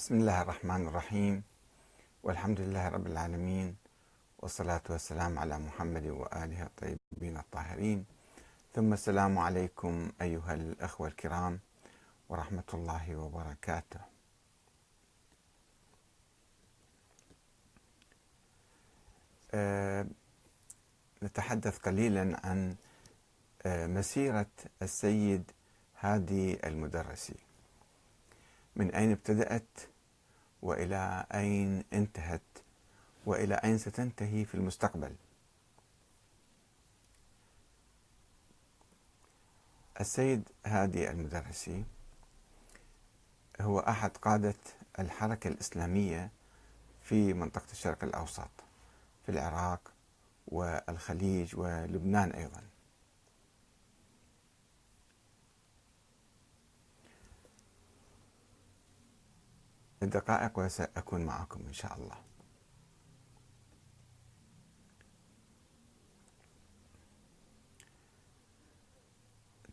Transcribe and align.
بسم 0.00 0.14
الله 0.14 0.42
الرحمن 0.42 0.88
الرحيم. 0.88 1.42
والحمد 2.22 2.60
لله 2.60 2.88
رب 2.88 3.06
العالمين 3.06 3.76
والصلاة 4.38 4.82
والسلام 4.90 5.38
على 5.38 5.58
محمد 5.58 6.06
وآله 6.06 6.62
الطيبين 6.62 7.36
الطاهرين. 7.36 8.04
ثم 8.74 8.92
السلام 8.92 9.38
عليكم 9.38 10.12
أيها 10.22 10.54
الأخوة 10.54 11.08
الكرام 11.08 11.60
ورحمة 12.28 12.64
الله 12.74 13.16
وبركاته. 13.16 14.00
أه 19.54 20.06
نتحدث 21.22 21.78
قليلا 21.78 22.40
عن 22.46 22.76
أه 23.66 23.86
مسيرة 23.86 24.50
السيد 24.82 25.50
هادي 26.00 26.66
المدرسي. 26.66 27.49
من 28.76 28.94
أين 28.94 29.10
ابتدأت 29.10 29.78
وإلى 30.62 31.26
أين 31.34 31.84
انتهت 31.92 32.42
وإلى 33.26 33.54
أين 33.54 33.78
ستنتهي 33.78 34.44
في 34.44 34.54
المستقبل؟ 34.54 35.14
السيد 40.00 40.48
هادي 40.66 41.10
المدرسي 41.10 41.84
هو 43.60 43.78
أحد 43.78 44.16
قادة 44.16 44.54
الحركة 44.98 45.48
الإسلامية 45.48 46.30
في 47.02 47.32
منطقة 47.34 47.72
الشرق 47.72 48.04
الأوسط 48.04 48.50
في 49.26 49.32
العراق 49.32 49.92
والخليج 50.48 51.56
ولبنان 51.56 52.30
أيضا. 52.30 52.62
دقائق 60.08 60.58
وسأكون 60.58 61.24
معكم 61.24 61.66
إن 61.66 61.72
شاء 61.72 61.98
الله. 61.98 62.16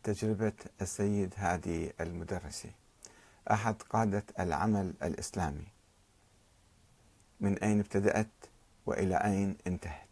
تجربة 0.02 0.52
السيد 0.80 1.34
هادي 1.36 1.92
المدرسي. 2.00 2.72
أحد 3.50 3.82
قادة 3.82 4.24
العمل 4.38 4.94
الإسلامي. 5.02 5.66
من 7.40 7.58
أين 7.58 7.80
ابتدأت 7.80 8.28
وإلى 8.86 9.16
أين 9.16 9.56
انتهت؟ 9.66 10.07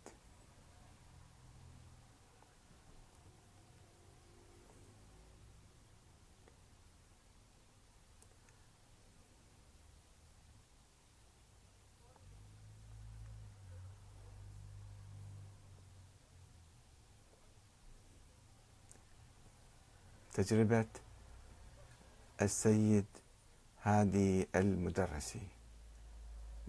تجربة 20.37 20.87
السيد 22.43 23.05
هادي 23.83 24.49
المدرسي. 24.57 25.41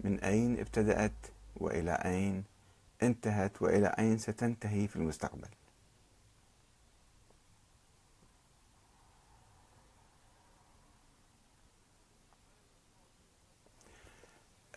من 0.00 0.20
أين 0.20 0.58
ابتدأت 0.60 1.12
وإلى 1.56 1.92
أين 1.92 2.44
انتهت 3.02 3.62
وإلى 3.62 3.86
أين 3.86 4.18
ستنتهي 4.18 4.88
في 4.88 4.96
المستقبل؟ 4.96 5.48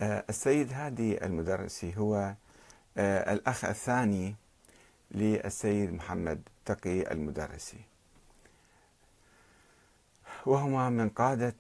آه، 0.02 0.26
السيد 0.30 0.74
هادي 0.74 1.26
المدرسي 1.26 1.98
هو 1.98 2.36
آه، 2.98 3.34
الأخ 3.34 3.66
الثاني 3.66 4.36
للسيد 5.12 5.94
محمد 5.94 6.42
تقي 6.66 7.12
المدرسي. 7.12 7.91
وهما 10.46 10.90
من 10.90 11.10
قادة 11.10 11.56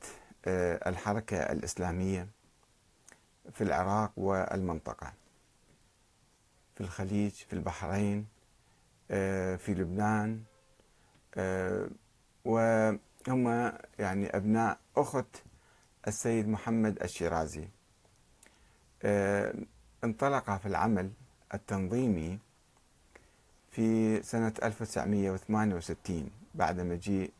آه، 0.46 0.90
الحركة 0.90 1.38
الإسلامية 1.38 2.28
في 3.54 3.64
العراق 3.64 4.12
والمنطقة 4.18 5.14
في 6.76 6.82
الخليج 6.82 7.32
في 7.32 7.54
البحرين 7.54 8.28
آه، 9.12 9.56
في 9.56 9.74
لبنان 9.74 10.44
آه، 11.36 11.90
وهم 12.46 13.72
يعني 14.00 14.38
أبناء 14.38 14.80
أخت 14.98 15.44
السيد 16.08 16.48
محمد 16.48 17.04
الشيرازي. 17.04 17.68
انطلق 20.04 20.58
في 20.58 20.66
العمل 20.66 21.12
التنظيمي 21.54 22.40
في 23.72 24.22
سنة 24.24 24.54
1968 24.64 26.32
بعد 26.56 26.80
مجيء 26.80 27.32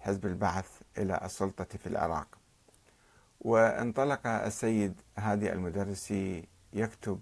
حزب 0.00 0.26
البعث 0.26 0.80
إلى 0.98 1.20
السلطة 1.24 1.64
في 1.64 1.86
العراق. 1.86 2.38
وانطلق 3.40 4.26
السيد 4.26 5.00
هادي 5.18 5.52
المدرسي 5.52 6.48
يكتب 6.72 7.20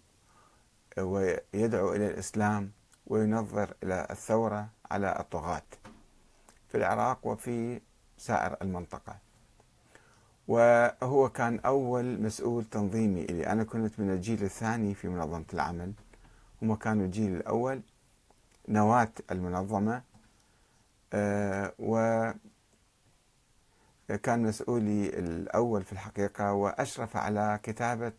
ويدعو 0.99 1.93
إلى 1.93 2.07
الإسلام 2.07 2.73
وينظر 3.07 3.75
إلى 3.83 4.07
الثورة 4.11 4.69
على 4.91 5.21
الطغاة 5.21 5.63
في 6.69 6.77
العراق 6.77 7.27
وفي 7.27 7.81
سائر 8.17 8.57
المنطقة. 8.63 9.19
وهو 10.49 11.29
كان 11.29 11.61
أول 11.61 12.23
مسؤول 12.23 12.65
تنظيمي 12.65 13.25
إلي. 13.25 13.47
أنا 13.47 13.65
كنت 13.65 14.01
من 14.01 14.11
الجيل 14.11 14.43
الثاني 14.45 14.95
في 14.95 15.09
منظمة 15.09 15.45
العمل. 15.55 15.93
هم 16.63 16.75
كانوا 16.75 17.05
الجيل 17.07 17.37
الأول 17.37 17.83
نواة 18.69 19.13
المنظمة 19.31 20.03
أه 21.13 21.73
كان 24.17 24.43
مسؤولي 24.43 25.09
الأول 25.09 25.85
في 25.85 25.93
الحقيقة 25.93 26.53
وأشرف 26.53 27.17
على 27.17 27.61
كتابة 27.63 28.13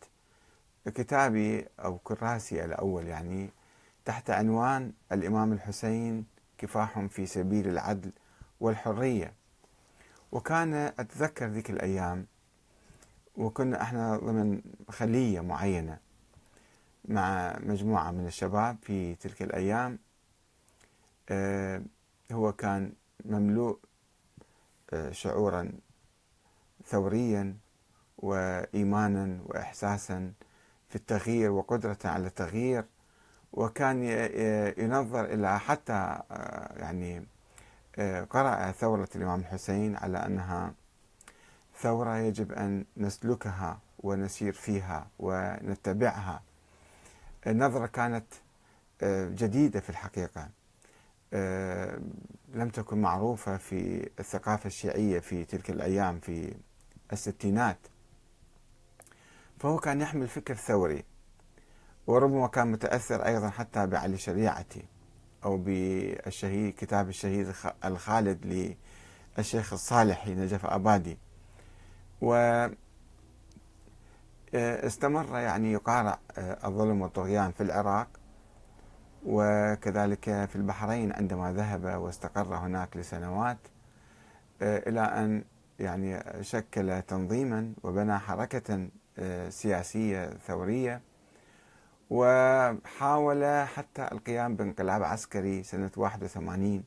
كتابي 0.86 1.66
أو 1.80 1.98
كراسي 1.98 2.66
الأول 2.66 3.08
يعني 3.08 3.50
تحت 4.06 4.30
عنوان 4.30 4.94
الإمام 5.12 5.54
الحسين 5.54 6.26
كفاح 6.58 7.00
في 7.00 7.26
سبيل 7.26 7.68
العدل 7.68 8.12
والحرية. 8.60 9.34
وكان 10.32 10.74
أتذكر 10.74 11.46
ذيك 11.48 11.70
الأيام 11.70 12.26
وكنا 13.38 13.82
إحنا 13.82 14.18
ضمن 14.18 14.62
خلية 14.90 15.40
معينة 15.40 15.98
مع 17.06 17.58
مجموعة 17.60 18.12
من 18.12 18.28
الشباب 18.28 18.78
في 18.82 19.16
تلك 19.16 19.42
الأيام. 19.42 20.00
آه، 21.30 21.82
هو 22.32 22.54
كان 22.54 22.94
مملوء 23.26 23.80
شعورا 25.12 25.72
ثوريا 26.86 27.58
وايمانا 28.18 29.40
واحساسا 29.46 30.34
في 30.90 30.96
التغيير 30.96 31.52
وقدره 31.52 31.98
على 32.06 32.28
التغيير. 32.28 32.86
وكان 33.54 34.04
ينظر 34.78 35.26
إلى 35.26 35.60
حتى 35.60 35.94
آه، 36.32 36.74
يعني 36.80 37.26
آه، 38.00 38.24
قرأ 38.24 38.72
ثورة 38.72 39.10
الإمام 39.16 39.40
الحسين 39.40 39.96
على 39.96 40.26
أنها 40.26 40.74
ثورة 41.80 42.18
يجب 42.18 42.52
أن 42.52 42.86
نسلكها 42.98 43.80
ونسير 44.00 44.54
فيها 44.54 45.08
ونتبعها. 45.20 46.42
النظرة 47.48 47.86
كانت 47.86 48.26
جديدة 49.34 49.80
في 49.80 49.90
الحقيقة. 49.90 50.42
آه، 50.42 50.50
لم 52.54 52.70
تكن 52.74 53.02
معروفة 53.02 53.58
في 53.58 54.10
الثقافة 54.20 54.68
الشيعية 54.68 55.20
في 55.20 55.46
تلك 55.46 55.70
الأيام 55.70 56.20
في 56.20 56.56
الستينات. 57.14 57.78
فهو 59.60 59.78
كان 59.78 60.02
يحمل 60.02 60.28
فكر 60.28 60.56
ثوري 60.56 61.04
وربما 62.08 62.48
كان 62.48 62.72
متأثر 62.72 63.26
أيضا 63.26 63.50
حتى 63.50 63.88
بعلي 63.88 64.18
شريعتي 64.18 64.86
أو 65.46 65.58
بالشهيد 65.58 66.74
كتاب 66.74 67.10
الشهيد 67.10 67.54
الخالد 67.86 68.74
للشيخ 69.38 69.74
الصالحي 69.74 70.34
نجف 70.36 70.66
أبادي. 70.66 71.18
و 72.22 72.34
آه، 74.54 74.88
استمر 74.88 75.38
يعني 75.38 75.72
يقارع 75.72 76.20
آه، 76.38 76.68
الظلم 76.68 77.02
والطغيان 77.02 77.52
في 77.52 77.64
العراق. 77.64 78.08
وكذلك 79.26 80.24
في 80.24 80.56
البحرين 80.56 81.14
عندما 81.14 81.54
ذهب 81.54 81.84
واستقر 82.02 82.56
هناك 82.56 82.98
لسنوات 82.98 83.58
آه، 84.62 84.90
إلى 84.90 85.02
أن 85.02 85.44
يعني 85.80 86.24
شكل 86.44 87.02
تنظيما 87.02 87.74
وبنى 87.84 88.20
حركة 88.20 88.90
آه، 89.20 89.50
سياسية 89.50 90.30
ثورية 90.48 91.02
وحاول 92.10 93.66
حتى 93.66 94.08
القيام 94.12 94.56
بانقلاب 94.56 95.04
عسكري 95.04 95.64
سنة 95.64 95.92
81 95.98 96.84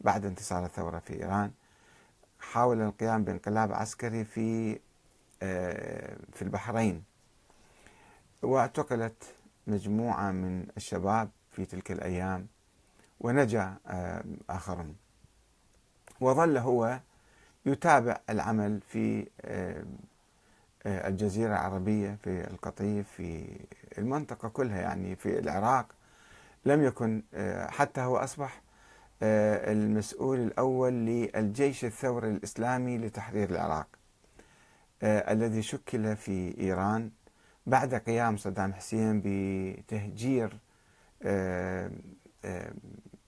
بعد 0.00 0.24
انتصار 0.24 0.64
الثورة 0.64 0.98
في 0.98 1.22
إيران. 1.22 1.50
حاول 2.40 2.82
القيام 2.82 3.24
بانقلاب 3.24 3.72
عسكري 3.72 4.24
في 4.24 4.80
في 6.32 6.42
البحرين. 6.42 7.02
واعتقلت 8.42 9.24
مجموعة 9.66 10.30
من 10.32 10.66
الشباب 10.76 11.30
في 11.58 11.64
تلك 11.64 11.92
الأيام 11.92 12.46
ونجا 13.20 13.74
آخرون. 14.50 14.96
وظل 16.20 16.58
هو 16.58 17.00
يتابع 17.66 18.20
العمل 18.30 18.80
في 18.80 19.26
الجزيرة 20.86 21.48
العربية 21.48 22.18
في 22.24 22.50
القطيف 22.50 23.08
في 23.10 23.60
المنطقة 23.98 24.48
كلها 24.48 24.80
يعني 24.80 25.16
في 25.16 25.38
العراق. 25.38 25.86
لم 26.64 26.82
يكن 26.82 27.22
حتى 27.68 28.00
هو 28.00 28.16
أصبح 28.16 28.62
المسؤول 29.22 30.38
الأول 30.38 30.92
للجيش 30.92 31.84
الثوري 31.84 32.30
الإسلامي 32.30 32.98
لتحرير 32.98 33.50
العراق 33.50 33.86
الذي 35.02 35.62
شكل 35.62 36.16
في 36.16 36.58
إيران 36.60 37.10
بعد 37.66 37.94
قيام 37.94 38.36
صدام 38.36 38.72
حسين 38.72 39.22
بتهجير 39.24 40.58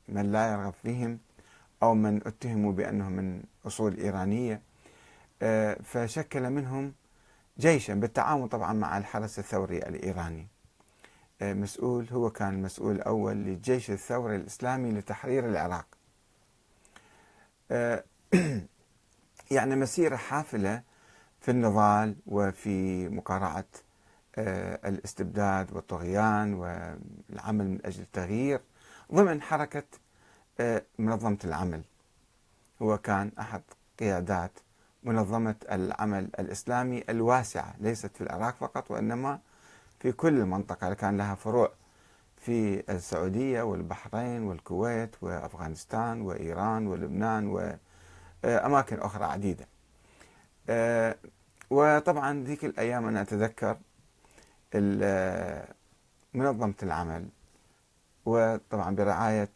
من 0.09 0.33
لا 0.33 0.53
يرغب 0.53 0.75
فيهم 0.83 1.19
أو 1.83 1.95
من 1.95 2.27
اتهموا 2.27 2.73
بأنهم 2.73 3.13
من 3.13 3.43
أصول 3.67 3.97
إيرانية. 3.97 4.63
فشكل 5.85 6.51
منهم 6.51 6.95
جيشا 7.59 7.95
بالتعاون 7.95 8.49
طبعا 8.49 8.73
مع 8.73 8.99
الحرس 8.99 9.39
الثوري 9.39 9.79
الإيراني. 9.79 10.49
مسؤول 11.43 12.09
هو 12.13 12.31
كان 12.31 12.55
المسؤول 12.55 12.97
الأول 12.97 13.37
للجيش 13.37 13.91
الثوري 13.91 14.37
الإسلامي 14.37 14.91
لتحرير 14.93 15.49
العراق. 15.49 15.87
يعني 19.51 19.77
مسيرة 19.77 20.17
حافلة 20.17 20.83
في 21.41 21.51
النضال 21.51 22.17
وفي 22.27 23.09
مقارعة 23.09 23.65
الاستبداد 24.39 25.73
والطغيان 25.73 26.55
والعمل 26.55 27.69
من 27.69 27.79
أجل 27.85 28.03
التغيير 28.03 28.61
ضمن 29.15 29.43
حركة 29.43 29.85
منظمة 30.99 31.39
العمل. 31.45 31.83
هو 32.83 32.99
كان 32.99 33.33
أحد 33.39 33.63
قيادات 33.99 34.53
منظمة 35.03 35.55
العمل 35.73 36.31
الإسلامي 36.39 37.05
الواسعة 37.09 37.75
ليست 37.81 38.17
في 38.17 38.21
العراق 38.21 38.57
فقط 38.57 38.91
وإنما 38.91 39.41
في 40.01 40.13
كل 40.13 40.39
المنطقة. 40.41 40.95
كان 40.95 41.17
لها 41.17 41.35
فروع 41.35 41.73
في 42.37 42.83
السعودية 42.91 43.63
والبحرين 43.63 44.43
والكويت 44.43 45.17
وأفغانستان 45.23 46.21
وإيران 46.21 46.87
ولبنان 46.87 47.47
وأماكن 48.45 49.01
أخرى 49.01 49.25
عديدة. 49.25 49.67
وطبعا 51.71 52.45
ذيك 52.45 52.65
الأيام 52.65 53.07
أنا 53.07 53.21
أتذكر 53.21 53.79
منظمة 56.35 56.75
العمل 56.83 57.29
وطبعا 58.27 58.95
برعاية 58.95 59.49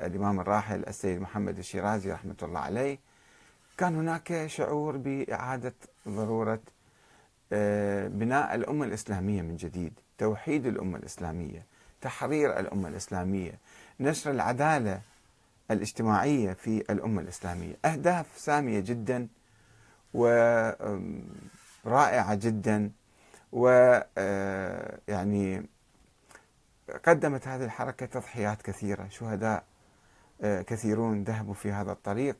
الإمام 0.00 0.40
الراحل 0.40 0.84
السيد 0.88 1.20
محمد 1.20 1.58
الشيرازي 1.58 2.12
رحمة 2.12 2.36
الله 2.42 2.60
عليه 2.60 2.98
كان 3.78 3.96
هناك 3.96 4.46
شعور 4.46 4.96
بإعادة 4.96 5.74
ضرورة 6.08 6.60
آه، 7.52 8.08
بناء 8.08 8.54
الأمة 8.54 8.84
الإسلامية 8.84 9.42
من 9.42 9.56
جديد 9.56 9.92
توحيد 10.18 10.66
الأمة 10.66 10.98
الإسلامية 10.98 11.66
تحرير 12.00 12.58
الأمة 12.58 12.88
الإسلامية 12.88 13.52
نشر 14.00 14.30
العدالة 14.30 15.00
الاجتماعية 15.70 16.52
في 16.52 16.84
الأمة 16.90 17.22
الإسلامية 17.22 17.76
أهداف 17.84 18.26
سامية 18.36 18.80
جدا 18.80 19.28
ورائعة 21.84 22.34
جدا. 22.34 22.90
ويعني 23.54 25.56
آه، 25.58 25.64
قدمت 27.04 27.48
هذه 27.48 27.64
الحركة 27.64 28.06
تضحيات 28.06 28.62
كثيرة 28.62 29.08
شهداء 29.08 29.64
آه، 30.42 30.62
كثيرون 30.62 31.24
ذهبوا 31.24 31.54
في 31.54 31.72
هذا 31.72 31.92
الطريق. 31.92 32.36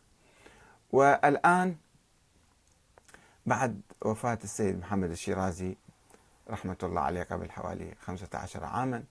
والآن 0.93 1.77
بعد 3.47 3.81
وفاة 4.03 4.39
السيد 4.45 4.79
محمد 4.79 5.11
الشيرازي 5.11 5.77
رحمة 6.51 6.77
الله 6.83 7.01
عليه 7.01 7.23
قبل 7.23 7.51
حوالي 7.51 7.95
15 8.01 8.65
عاما 8.65 9.05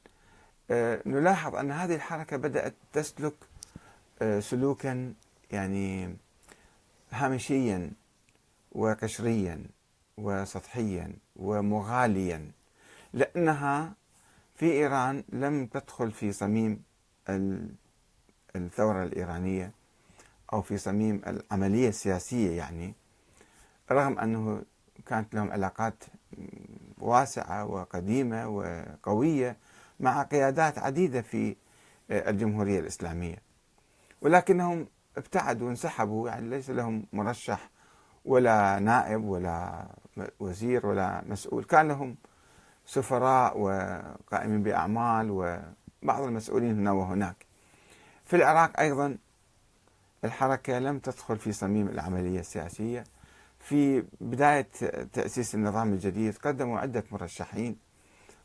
آه، 0.72 1.02
نلاحظ 1.06 1.56
أن 1.56 1.72
هذه 1.72 1.96
الحركة 1.96 2.38
بدأت 2.38 2.74
تسلك 2.94 3.34
سلوكا 4.40 5.14
يعني 5.52 6.18
هامشيا 7.12 7.92
وقشريا. 8.72 9.64
وسطحيا 10.18 11.14
ومغاليا 11.36 12.52
لأنها 13.14 13.94
في 14.56 14.66
إيران 14.72 15.24
لم 15.30 15.66
تدخل 15.66 16.12
في 16.12 16.32
صميم 16.32 16.84
الثورة 18.56 19.04
الإيرانية 19.04 19.72
أو 20.54 20.62
في 20.62 20.78
صميم 20.78 21.22
العملية 21.28 21.90
السياسية 21.90 22.58
يعني 22.58 22.94
رغم 23.92 24.20
أنه 24.20 24.62
كانت 25.06 25.36
لهم 25.36 25.52
علاقات 25.52 26.04
واسعة 26.98 27.66
وقديمة 27.66 28.48
وقوية 28.48 29.58
مع 30.00 30.24
قيادات 30.24 30.78
عديدة 30.80 31.22
في 31.22 31.56
الجمهورية 32.12 32.80
الإسلامية. 32.80 33.38
ولكنهم 34.22 34.88
ابتعدوا 35.18 35.68
وانسحبوا 35.68 36.30
يعني 36.30 36.50
ليس 36.50 36.70
لهم 36.70 37.06
مرشح 37.14 37.70
ولا 38.26 38.80
نائب 38.80 39.24
ولا 39.24 39.86
وزير 40.40 40.86
ولا 40.86 41.24
مسؤول. 41.28 41.64
كان 41.64 41.88
لهم 41.88 42.16
سفراء 42.86 43.60
وقائمين 43.60 44.64
بأعمال 44.64 45.32
وبعض 45.32 46.24
المسؤولين 46.24 46.80
هنا 46.80 46.92
وهناك. 46.92 47.46
في 48.26 48.36
العراق 48.36 48.80
أيضا 48.80 49.18
الحركة 50.24 50.80
لم 50.80 51.00
تدخل 51.00 51.38
في 51.38 51.52
صميم 51.52 51.88
العملية 51.88 52.40
السياسية. 52.40 53.04
في 53.60 54.04
بداية 54.22 54.68
تأسيس 55.14 55.56
النظام 55.56 55.94
الجديد 55.94 56.38
قدموا 56.38 56.80
عدة 56.80 57.04
مرشحين 57.12 57.78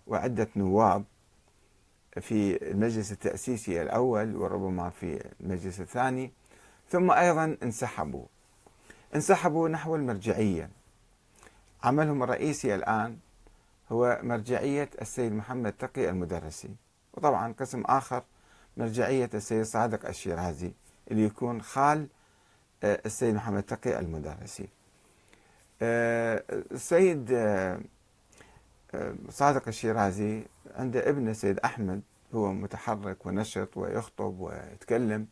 وعدة 0.06 0.48
نواب 0.56 1.04
في 2.20 2.70
المجلس 2.70 3.12
التأسيسي 3.12 3.82
الأول 3.82 4.36
وربما 4.36 4.90
في 4.90 5.30
المجلس 5.40 5.80
الثاني 5.80 6.32
ثم 6.90 7.10
أيضا 7.10 7.56
انسحبوا. 7.62 8.26
انسحبوا 9.14 9.68
نحو 9.68 9.96
المرجعية. 9.96 10.70
عملهم 11.82 12.22
الرئيسي 12.22 12.74
الآن 12.74 13.18
هو 13.92 14.20
مرجعية 14.22 14.90
السيد 15.00 15.32
محمد 15.32 15.72
تقي 15.72 16.10
المدرسي. 16.10 16.70
وطبعا 17.14 17.52
قسم 17.52 17.82
آخر 17.82 18.22
مرجعية 18.76 19.30
السيد 19.34 19.62
صادق 19.62 20.08
الشيرازي 20.08 20.72
اللي 21.10 21.24
يكون 21.24 21.62
خال 21.62 22.08
آه، 22.82 23.00
السيد 23.06 23.34
محمد 23.34 23.62
تقي 23.62 23.98
المدرسي. 23.98 24.68
آه، 25.82 26.44
السيد 26.50 27.32
آه، 27.32 27.80
صادق 29.28 29.68
الشيرازي 29.68 30.44
عنده 30.74 31.08
ابنه 31.08 31.30
السيد 31.30 31.58
أحمد 31.58 32.02
هو 32.34 32.52
متحرك 32.52 33.26
ونشط 33.26 33.76
ويخطب 33.76 34.40
ويتكلم 34.40 35.26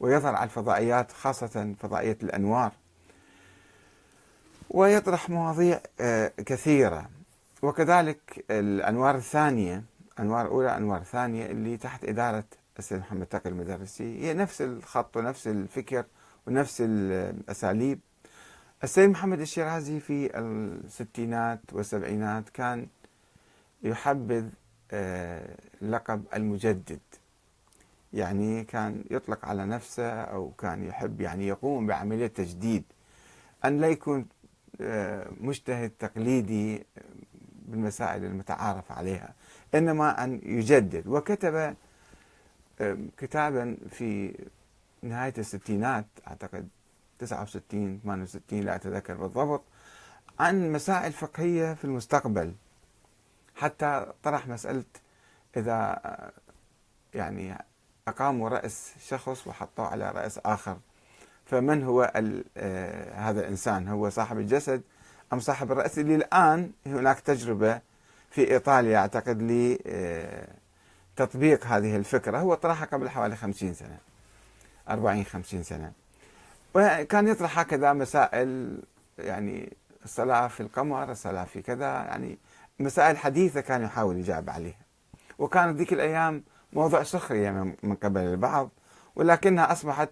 ويظهر 0.00 0.34
على 0.34 0.44
الفضائيات 0.44 1.12
خاصة 1.12 1.74
فضائية 1.78 2.18
الأنوار. 2.22 2.72
ويطرح 4.70 5.30
مواضيع 5.30 5.80
كثيرة. 6.46 7.08
وكذلك 7.62 8.44
الأنوار 8.50 9.14
الثانية 9.14 9.82
أنوار 10.20 10.46
أولى 10.46 10.76
أنوار 10.76 11.02
ثانية 11.02 11.46
اللي 11.46 11.76
تحت 11.76 12.04
إدارة 12.04 12.44
السيد 12.78 12.98
محمد 12.98 13.26
تقي 13.26 13.50
المدرسي. 13.50 14.22
هي 14.22 14.34
نفس 14.34 14.62
الخط 14.62 15.16
ونفس 15.16 15.48
الفكر 15.48 16.04
ونفس 16.46 16.76
الأساليب. 16.80 18.00
السيد 18.84 19.10
محمد 19.10 19.40
الشيرازي 19.40 20.00
في 20.00 20.38
الستينات 20.38 21.60
والسبعينات 21.72 22.48
كان 22.48 22.86
يحبذ 23.82 24.48
آه، 24.92 25.56
لقب 25.82 26.24
المجدد. 26.34 27.00
يعني 28.12 28.64
كان 28.64 29.04
يطلق 29.10 29.44
على 29.44 29.66
نفسه 29.66 30.10
أو 30.10 30.50
كان 30.50 30.84
يحب 30.84 31.20
يعني 31.20 31.46
يقوم 31.46 31.86
بعملية 31.86 32.26
تجديد. 32.26 32.84
أن 33.64 33.80
لا 33.80 33.88
يكون 33.88 34.20
آه، 34.20 34.26
مجتهد 35.40 35.90
تقليدي 35.90 36.86
بالمسائل 37.68 38.24
المتعارف 38.24 38.92
عليها 38.92 39.34
إنما 39.74 40.24
أن 40.24 40.40
يجدد. 40.44 41.06
وكتب 41.06 41.74
كتابا 43.18 43.76
في 43.90 44.38
نهاية 45.02 45.34
الستينات 45.38 46.06
أعتقد 46.26 46.68
69 47.18 48.00
68 48.04 48.60
لا 48.60 48.74
أتذكر 48.74 49.14
بالضبط 49.14 49.62
عن 50.40 50.72
مسائل 50.72 51.12
فقهية 51.12 51.74
في 51.74 51.84
المستقبل. 51.84 52.54
حتى 53.56 54.12
طرح 54.22 54.48
مسألة 54.48 54.84
إذا 55.56 56.00
يعني 57.14 57.64
أقاموا 58.08 58.48
رأس 58.48 58.94
شخص 59.00 59.46
وحطوه 59.46 59.86
على 59.86 60.10
رأس 60.10 60.38
آخر. 60.38 60.78
فمن 61.46 61.82
هو 61.82 62.12
آه، 62.56 63.14
هذا 63.14 63.40
الإنسان؟ 63.40 63.88
هو 63.88 64.10
صاحب 64.10 64.38
الجسد 64.38 64.82
أم 65.32 65.40
صاحب 65.40 65.72
الرأس؟ 65.72 65.98
اللي 65.98 66.14
الآن 66.14 66.70
هناك 66.86 67.20
تجربة 67.20 67.80
في 68.30 68.50
إيطاليا 68.50 68.98
أعتقد 68.98 69.42
لي 69.42 69.78
آه، 69.86 70.48
تطبيق 71.16 71.66
هذه 71.66 71.96
الفكرة. 71.96 72.38
هو 72.38 72.54
طرحها 72.54 72.86
قبل 72.86 73.08
حوالي 73.08 73.36
خمسين 73.36 73.74
سنة 73.74 73.98
أربعين 74.90 75.24
خمسين 75.24 75.62
سنة. 75.62 75.92
وكان 76.74 77.28
يطرح 77.28 77.58
هكذا 77.58 77.92
مسائل 77.92 78.78
يعني 79.18 79.72
الصلاة 80.04 80.48
في 80.48 80.60
القمر 80.60 81.10
الصلاة 81.12 81.44
في 81.44 81.62
كذا 81.62 81.86
يعني 81.86 82.38
مسائل 82.80 83.16
حديثة 83.18 83.60
كان 83.60 83.82
يحاول 83.82 84.16
يجاوب 84.16 84.50
عليها. 84.50 84.86
وكانت 85.38 85.76
ذيك 85.78 85.92
الأيام 85.92 86.42
موضوع 86.72 87.02
سخرية 87.02 87.50
من 87.82 87.94
قبل 87.94 88.20
البعض 88.20 88.70
ولكنها 89.16 89.72
أصبحت 89.72 90.10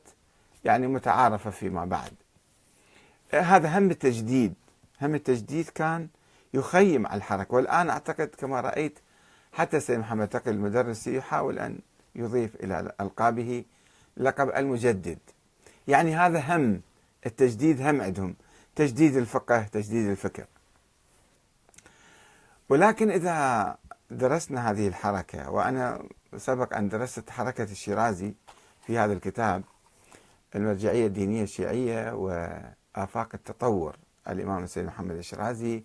يعني 0.65 0.87
متعارفة 0.87 1.51
فيما 1.51 1.85
بعد. 1.85 2.13
هذا 3.33 3.79
هم 3.79 3.91
التجديد. 3.91 4.55
هم 5.03 5.15
التجديد 5.15 5.69
كان 5.69 6.09
يخيم 6.55 7.07
على 7.07 7.17
الحركة. 7.17 7.55
والآن 7.55 7.91
أعتقد 7.91 8.29
كما 8.39 8.61
رأيت 8.61 8.99
حتى 9.53 9.81
سيد 9.81 9.99
محمد 9.99 10.29
تقي 10.29 10.51
المدرسي 10.51 11.17
يحاول 11.17 11.59
أن 11.59 11.79
يضيف 12.15 12.55
إلى 12.55 12.93
ألقابه 13.01 13.65
لقب 14.17 14.49
المجدد. 14.49 15.19
يعني 15.89 16.17
هذا 16.17 16.57
هم 16.57 16.81
التجديد 17.27 17.83
هم 17.83 18.01
عندهم. 18.01 18.35
تجديد 18.77 19.17
الفقه 19.17 19.63
تجديد 19.63 20.09
الفكر. 20.09 20.47
ولكن 22.69 23.11
إذا 23.11 23.77
درسنا 24.11 24.71
هذه 24.71 24.89
الحركة 24.89 25.51
وأنا 25.51 26.03
سبق 26.37 26.77
أن 26.77 26.89
درست 26.89 27.31
حركة 27.31 27.65
الشيرازي 27.65 28.35
في 28.87 28.99
هذا 28.99 29.13
الكتاب 29.13 29.63
المرجعية 30.55 31.07
الدينية 31.07 31.43
الشيعية 31.43 32.13
وآفاق 32.13 33.29
التطور. 33.35 33.97
الإمام 34.29 34.65
السيد 34.65 34.87
محمد 34.87 35.17
الشيرازي 35.17 35.85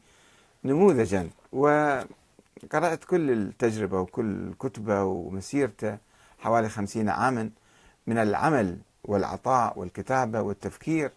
نموذجا 0.63 1.29
وقرأت 1.51 3.03
كل 3.09 3.31
التجربة 3.31 3.99
وكل 3.99 4.53
كتبة 4.53 5.03
ومسيرته 5.03 5.97
حوالي 6.39 6.69
خمسين 6.69 7.09
عاما 7.09 7.49
من 8.07 8.17
العمل 8.17 8.77
والعطاء 9.03 9.79
والكتابة 9.79 10.41
والتفكير. 10.41 11.11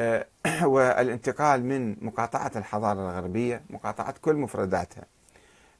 آه، 0.00 0.26
والانتقال 0.64 1.64
من 1.64 1.96
مقاطعة 2.04 2.52
الحضارة 2.56 3.10
الغربية 3.10 3.62
مقاطعة 3.70 4.14
كل 4.22 4.36
مفرداتها 4.36 5.04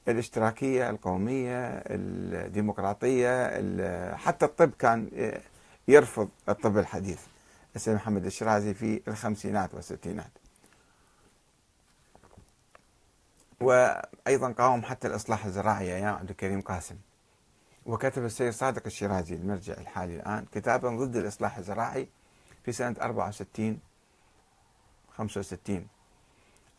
الاشتراكية 0.07 0.89
القومية 0.89 1.67
الديمقراطية 1.89 3.47
حتى 4.15 4.45
الطب 4.45 4.71
كان 4.79 5.09
آه، 5.17 5.41
يرفض 5.87 6.29
الطب 6.49 6.77
الحديث. 6.77 7.21
السيد 7.75 7.95
محمد 7.95 8.25
الشرازي 8.25 8.73
في 8.73 9.01
الخمسينات 9.07 9.73
والستينات. 9.73 10.31
وأيضا 13.61 14.51
قاوم 14.51 14.83
حتى 14.83 15.07
الإصلاح 15.07 15.45
الزراعي 15.45 15.95
أيام 15.95 16.15
عبد 16.15 16.29
الكريم 16.29 16.61
قاسم. 16.61 16.95
وكتب 17.85 18.25
السيد 18.25 18.53
صادق 18.53 18.81
الشيرازي 18.85 19.35
المرجع 19.35 19.73
الحالي 19.73 20.15
الآن 20.15 20.45
كتابا 20.51 20.89
ضد 20.89 21.15
الإصلاح 21.15 21.57
الزراعي 21.57 22.07
في 22.63 22.71
سنة 22.71 22.95
64 23.01 23.79
65 25.17 25.87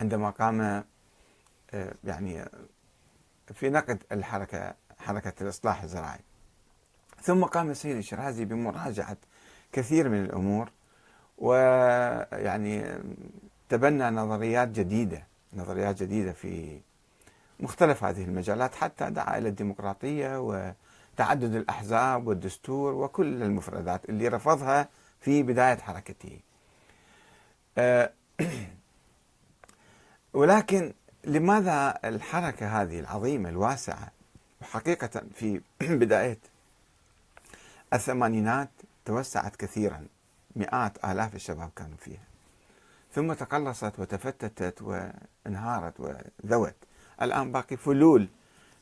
عندما 0.00 0.30
قام 0.30 0.60
آه، 1.70 1.94
يعني 2.04 2.44
في 3.54 3.70
نقد 3.70 4.02
الحركة 4.12 4.74
حركة 4.98 5.42
الإصلاح 5.42 5.82
الزراعي. 5.82 6.20
ثم 7.22 7.44
قام 7.44 7.70
السيد 7.70 7.96
الشيرازي 7.96 8.44
بمراجعة 8.44 9.16
كثير 9.72 10.08
من 10.08 10.24
الأمور 10.24 10.70
ويعني 11.38 12.84
تبنى 13.68 14.10
نظريات 14.10 14.68
جديدة 14.68 15.26
نظريات 15.54 16.02
جديدة 16.02 16.32
في 16.32 16.80
مختلف 17.60 18.04
هذه 18.04 18.24
المجالات 18.24 18.74
حتى 18.74 19.10
دعا 19.10 19.38
إلى 19.38 19.48
الديمقراطية 19.48 20.40
وتعدد 20.40 21.54
الأحزاب 21.54 22.26
والدستور 22.26 22.94
وكل 22.94 23.42
المفردات 23.42 24.08
اللي 24.08 24.28
رفضها 24.28 24.88
في 25.20 25.42
بداية 25.42 25.76
حركته. 25.76 26.40
آه، 27.78 28.12
ولكن 30.32 30.92
لماذا 31.24 31.98
الحركة 32.04 32.82
هذه 32.82 33.00
العظيمة 33.00 33.48
الواسعة 33.48 34.10
وحقيقة 34.60 35.22
في 35.34 35.60
بداية 35.80 36.38
الثمانينات 37.92 38.70
توسعت 39.04 39.56
كثيرا. 39.56 40.06
مئات 40.56 41.04
آلاف 41.04 41.34
الشباب 41.34 41.70
كانوا 41.76 41.96
فيها. 41.96 42.24
ثم 43.14 43.32
تقلصت 43.32 43.98
وتفتتت 43.98 44.82
وانهارت 44.82 46.00
وذوت. 46.00 46.74
الآن 47.22 47.52
باقي 47.52 47.76
فلول 47.76 48.28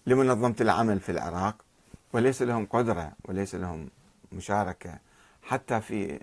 لمنظمة 0.07 0.55
العمل 0.61 1.01
في 1.01 1.13
العراق 1.13 1.65
وليس 2.13 2.43
لهم 2.43 2.67
قدرة 2.67 3.13
وليس 3.25 3.55
لهم 3.55 3.89
مشاركة. 4.33 4.99
حتى 5.43 5.81
في 5.81 6.21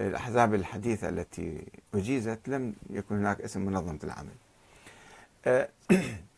الأحزاب 0.00 0.54
الحديثة 0.54 1.08
التي 1.08 1.66
أجيزت 1.94 2.48
لم 2.48 2.74
يكن 2.90 3.14
هناك 3.18 3.40
اسم 3.40 3.60
منظمة 3.66 3.98
العمل. 4.04 4.34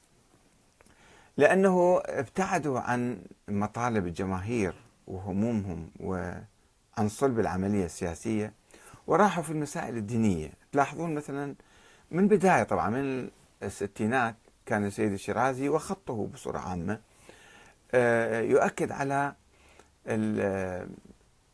لأنه 1.37 2.03
ابتعدوا 2.05 2.81
عن 2.81 3.23
مطالب 3.49 4.07
الجماهير 4.07 4.75
وهمومهم 5.07 5.91
وعن 6.01 7.09
صلب 7.09 7.41
العملية 7.41 7.85
السياسية 7.85 8.53
وراحوا 9.07 9.43
في 9.43 9.51
المسائل 9.51 9.97
الدينية. 9.97 10.53
تلاحظون 10.73 11.15
مثلا 11.15 11.55
من 12.11 12.29
بداية 12.29 12.63
طبعا 12.63 12.91
من 12.91 13.31
الستينات 13.63 14.35
كان 14.67 14.85
السيد 14.87 15.13
الشيرازي 15.13 15.69
وخطه 15.69 16.27
بصورة 16.27 16.59
عامة 16.59 17.01
أه، 17.95 18.41
يؤكد 18.41 18.93
على 18.93 19.35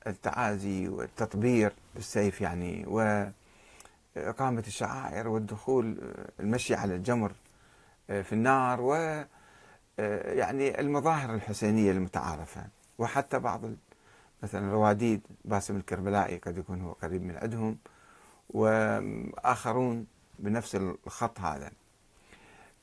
التعازي 0.06 0.88
والتطبير 0.88 1.72
بالسيف 1.94 2.40
يعني 2.40 2.86
وإقامة 2.86 4.64
الشعائر 4.66 5.28
والدخول 5.28 6.14
المشي 6.40 6.74
على 6.74 6.94
الجمر 6.94 7.32
آه، 8.10 8.22
في 8.22 8.32
النار 8.32 8.80
و 8.80 8.94
آه، 10.00 10.32
يعني 10.32 10.80
المظاهر 10.80 11.34
الحسينية 11.34 11.90
المتعارفة. 11.90 12.77
وحتى 12.98 13.38
بعض 13.38 13.60
مثلا 14.42 14.72
رواديد 14.72 15.20
باسم 15.44 15.76
الكربلائي 15.76 16.38
قد 16.38 16.58
يكون 16.58 16.80
هو 16.80 16.92
قريب 16.92 17.22
من 17.22 17.36
عندهم 17.36 17.78
وآخرون 18.50 20.06
بنفس 20.38 20.74
الخط 20.74 21.40
هذا. 21.40 21.70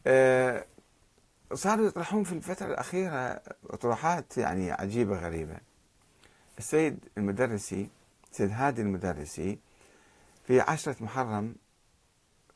آه، 0.07 0.65
صاروا 1.53 1.87
يطرحون 1.87 2.23
في 2.23 2.33
الفترة 2.33 2.67
الأخيرة 2.67 3.41
أطروحات 3.69 4.37
يعني 4.37 4.71
عجيبة 4.71 5.19
غريبة. 5.19 5.57
السيد 6.57 6.99
المدرسي 7.17 7.89
سيد 8.31 8.51
هادي 8.51 8.81
المدرسي 8.81 9.59
في 10.47 10.61
عشرة 10.61 10.95
محرم 10.99 11.55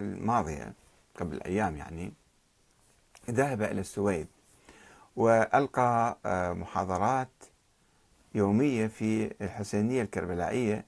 الماضية 0.02 0.74
قبل 1.16 1.42
أيام 1.44 1.78
يعني 1.78 2.14
ذهب 3.30 3.62
إلى 3.62 3.82
السويد 3.82 4.28
وألقى 5.16 6.18
آه، 6.26 6.54
محاضرات 6.54 7.30
يومية 8.36 8.88
في 8.88 9.32
الحسينية 9.42 10.02
الكربلائية 10.02 10.86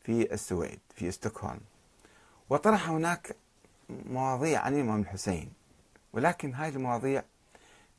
في 0.00 0.34
السويد 0.34 0.78
في 0.94 1.10
ستوكهولم. 1.10 1.60
وطرح 2.50 2.88
هناك 2.90 3.36
مواضيع 4.10 4.60
عن 4.60 4.74
الإمام 4.74 5.00
الحسين 5.00 5.52
ولكن 6.12 6.54
هذه 6.54 6.76
المواضيع 6.76 7.22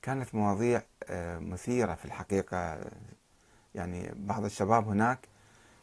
كانت 0.01 0.35
مواضيع 0.35 0.81
آه، 1.03 1.39
مثيرة 1.39 1.93
في 1.95 2.05
الحقيقة. 2.05 2.79
يعني 3.75 4.11
بعض 4.15 4.43
الشباب 4.45 4.87
هناك 4.87 5.19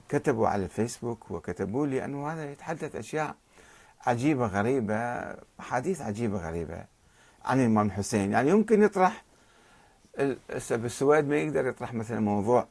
كتبوا 0.09 0.49
على 0.49 0.64
الفيسبوك 0.64 1.30
وكتبوا 1.30 1.87
لي 1.87 2.04
أنه 2.04 2.32
هذا 2.32 2.52
يتحدث 2.52 2.97
أشياء 2.97 3.35
عجيبة 4.06 4.47
غريبة 4.47 4.94
أحاديث 5.61 6.02
عجيبة 6.02 6.49
غريبة 6.49 6.85
عن 7.44 7.61
الإمام 7.61 7.87
الحسين. 7.87 8.32
يعني 8.32 8.50
يمكن 8.50 8.82
يطرح 8.82 9.25
بالسويد 10.71 11.28
ما 11.28 11.37
يقدر 11.37 11.66
يطرح 11.66 11.94
مثلا 11.94 12.21
موضوع 12.21 12.68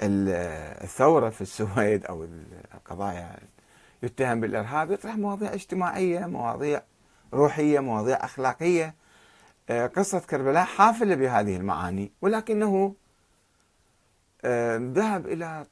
الثورة 0.00 1.30
في 1.30 1.40
السويد 1.40 2.06
أو 2.06 2.28
القضايا 2.74 3.36
يتهم 4.02 4.40
بالإرهاب 4.40 4.90
يطرح 4.90 5.16
مواضيع 5.16 5.54
اجتماعية 5.54 6.26
مواضيع 6.26 6.82
روحية 7.34 7.80
مواضيع 7.80 8.24
أخلاقية. 8.24 8.94
آه، 9.70 9.86
قصة 9.86 10.18
كربلاء 10.18 10.64
حافلة 10.64 11.14
بهذه 11.14 11.56
المعاني 11.56 12.12
ولكنه 12.22 12.94
آه، 14.44 14.76
ذهب 14.76 15.26
إلى 15.26 15.66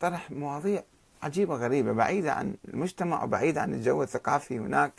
طرح 0.00 0.30
مواضيع 0.30 0.82
عجيبة 1.22 1.54
غريبة 1.54 1.92
بعيدة 1.92 2.32
عن 2.32 2.54
المجتمع 2.68 3.24
وبعيدة 3.24 3.60
عن 3.60 3.74
الجو 3.74 4.02
الثقافي 4.02 4.58
هناك. 4.58 4.92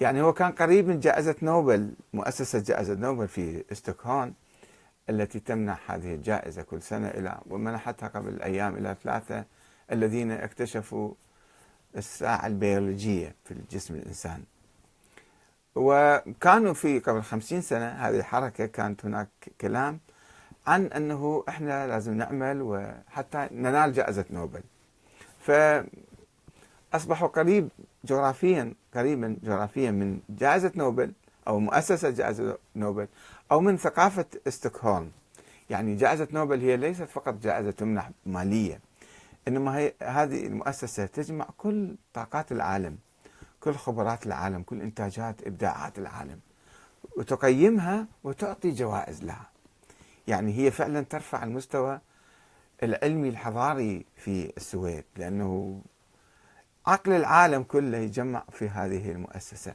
يعني 0.00 0.22
هو 0.22 0.32
كان 0.32 0.52
قريب 0.52 0.88
من 0.88 1.00
جائزة 1.00 1.34
نوبل 1.42 1.94
مؤسسة 2.14 2.58
جائزة 2.58 2.94
نوبل 2.94 3.28
في 3.28 3.64
استوكهولم 3.72 4.34
التي 5.10 5.40
تمنح 5.40 5.90
هذه 5.90 6.14
الجائزة 6.14 6.62
كل 6.62 6.82
سنة 6.82 7.08
إلى 7.08 7.38
ومنحتها 7.46 8.08
قبل 8.08 8.42
أيام 8.42 8.76
إلى 8.76 8.96
ثلاثة 9.02 9.44
الذين 9.92 10.30
اكتشفوا 10.30 11.14
الساعة 11.96 12.46
البيولوجية 12.46 13.34
في 13.44 13.54
جسم 13.70 13.94
الإنسان. 13.94 14.42
وكانوا 15.74 16.74
في 16.74 16.98
قبل 16.98 17.22
خمسين 17.22 17.60
سنة 17.60 17.88
هذه 17.88 18.16
الحركة 18.16 18.66
كانت 18.66 19.04
هناك 19.04 19.28
كلام 19.60 20.00
عن 20.66 20.86
أنه 20.86 21.44
إحنا 21.48 21.86
لازم 21.86 22.14
نعمل 22.14 22.62
وحتى 22.62 23.48
ننال 23.52 23.92
جائزة 23.92 24.24
نوبل. 24.30 24.60
فأصبحوا 26.92 27.28
قريب 27.28 27.68
جغرافيا 28.04 28.74
قريبا 28.94 29.36
جغرافيا 29.42 29.90
من 29.90 30.20
جائزة 30.28 30.72
نوبل 30.76 31.12
أو 31.48 31.58
مؤسسة 31.58 32.10
جائزة 32.10 32.58
نوبل 32.76 33.08
أو 33.52 33.60
من 33.60 33.76
ثقافة 33.76 34.26
ستوكهولم. 34.48 35.10
يعني 35.70 35.96
جائزة 35.96 36.28
نوبل 36.32 36.60
هي 36.60 36.76
ليست 36.76 37.02
فقط 37.02 37.34
جائزة 37.34 37.70
تمنح 37.70 38.10
مالية 38.26 38.80
إنما 39.48 39.76
هي 39.78 39.92
هذه 40.02 40.46
المؤسسة 40.46 41.06
تجمع 41.06 41.48
كل 41.58 41.96
طاقات 42.14 42.52
العالم 42.52 42.98
كل 43.60 43.74
خبرات 43.74 44.26
العالم 44.26 44.62
كل 44.62 44.80
إنتاجات 44.80 45.46
إبداعات 45.46 45.98
العالم 45.98 46.40
وتقيمها 47.16 48.06
وتعطي 48.24 48.70
جوائز 48.70 49.24
لها. 49.24 49.50
يعني 50.28 50.58
هي 50.58 50.70
فعلا 50.70 51.00
ترفع 51.00 51.42
المستوى 51.44 52.00
العلمي 52.82 53.28
الحضاري 53.28 54.04
في 54.16 54.52
السويد 54.56 55.04
لأنه 55.16 55.80
عقل 56.86 57.12
العالم 57.12 57.62
كله 57.62 57.98
يجمع 57.98 58.44
في 58.50 58.68
هذه 58.68 59.10
المؤسسة 59.10 59.74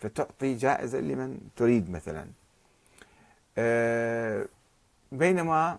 فتعطي 0.00 0.54
جائزة 0.54 1.00
لمن 1.00 1.38
تريد 1.56 1.90
مثلا. 1.90 2.26
بينما 5.12 5.78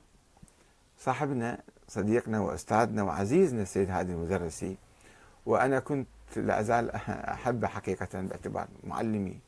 صاحبنا 0.99 1.59
صديقنا 1.87 2.39
وأستاذنا 2.39 3.03
وعزيزنا 3.03 3.61
السيد 3.61 3.89
هادي 3.89 4.11
المدرسي 4.11 4.77
وأنا 5.45 5.79
كنت 5.79 6.07
لا 6.35 6.59
أزال 6.59 6.91
أحبه 7.35 7.67
حقيقة 7.67 8.21
باعتبار 8.21 8.67
معلمي 8.83 9.39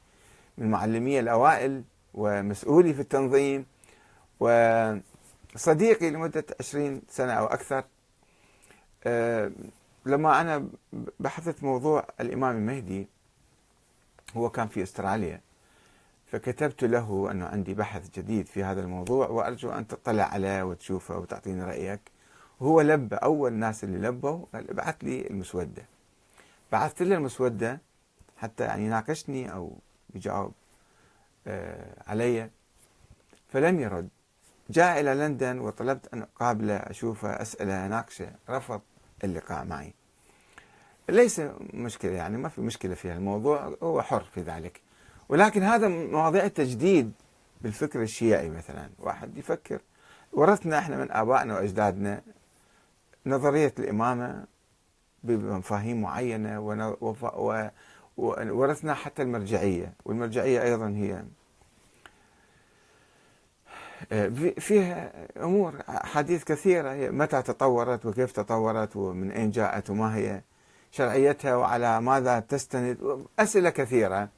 من 0.57 0.71
معلمي 0.71 1.19
الأوائل 1.19 1.83
ومسؤولي 2.13 2.93
في 2.93 3.01
التنظيم 3.01 3.65
وصديقي 4.39 6.09
لمدة 6.09 6.45
عشرين 6.59 7.01
سنة 7.09 7.33
أو 7.33 7.45
أكثر. 7.45 7.83
آه، 9.03 9.51
لما 10.05 10.41
أنا 10.41 10.67
بحثت 11.19 11.63
موضوع 11.63 12.07
الإمام 12.19 12.55
المهدي 12.55 13.07
هو 14.37 14.49
كان 14.49 14.67
في 14.67 14.83
أستراليا. 14.83 15.41
فكتبت 16.35 16.83
له 16.83 17.31
أنه 17.31 17.45
عندي 17.45 17.73
بحث 17.73 18.09
جديد 18.09 18.47
في 18.47 18.63
هذا 18.63 18.81
الموضوع 18.81 19.27
وأرجو 19.27 19.71
أن 19.71 19.87
تطلع 19.87 20.23
عليه 20.23 20.63
وتشوفه 20.63 21.17
وتعطيني 21.17 21.63
رأيك. 21.63 21.99
وهو 22.59 22.81
لبى 22.81 23.15
أول 23.15 23.53
ناس 23.53 23.83
اللي 23.83 24.07
لبوا 24.07 24.45
قال 24.53 24.69
ابعث 24.69 24.95
لي 25.01 25.27
المسودة. 25.27 25.85
بعثت 26.71 27.01
له 27.01 27.15
المسودة 27.15 27.81
حتى 28.37 28.63
يعني 28.63 28.85
يناقشني 28.85 29.53
أو 29.53 29.77
يجاوب 30.15 30.51
آه، 31.47 32.03
علي. 32.07 32.49
فلم 33.49 33.79
يرد. 33.79 34.09
جاء 34.69 34.99
إلى 34.99 35.13
لندن 35.13 35.59
وطلبت 35.59 36.13
أن 36.13 36.21
أقابله 36.21 36.75
أشوفه 36.75 37.29
أسأله 37.41 37.85
أناقشه 37.85 38.31
رفض 38.49 38.81
اللقاء 39.23 39.65
معي. 39.65 39.93
ليس 41.09 41.41
مشكلة 41.73 42.11
يعني 42.11 42.37
ما 42.37 42.49
في 42.49 42.61
مشكلة 42.61 42.95
في 42.95 43.11
الموضوع 43.11 43.77
هو 43.83 44.01
حر 44.01 44.23
في 44.23 44.41
ذلك. 44.41 44.84
ولكن 45.29 45.63
هذا 45.63 45.87
مواضيع 45.87 46.45
التجديد 46.45 47.11
بالفكر 47.61 48.01
الشيعي 48.01 48.49
مثلا. 48.49 48.89
واحد 48.99 49.37
يفكر 49.37 49.79
ورثنا 50.33 50.79
إحنا 50.79 50.97
من 50.97 51.11
آبائنا 51.11 51.55
وأجدادنا 51.55 52.21
نظرية 53.25 53.73
الإمامة 53.79 54.45
بمفاهيم 55.23 56.01
معينة 56.01 56.59
وورثنا 58.17 58.93
حتى 58.93 59.21
المرجعية 59.21 59.93
والمرجعية 60.05 60.63
أيضا 60.63 60.89
هي 60.89 61.23
آه، 64.11 64.27
فيها 64.59 65.11
أمور 65.37 65.73
حديث 65.87 66.43
كثيرة 66.43 67.09
متى 67.09 67.41
تطورت 67.41 68.05
وكيف 68.05 68.31
تطورت 68.31 68.95
ومن 68.95 69.31
أين 69.31 69.51
جاءت 69.51 69.89
وما 69.89 70.15
هي 70.15 70.41
شرعيتها 70.91 71.55
وعلى 71.55 72.01
ماذا 72.01 72.39
تستند 72.39 73.25
أسئلة 73.39 73.69
كثيرة. 73.69 74.29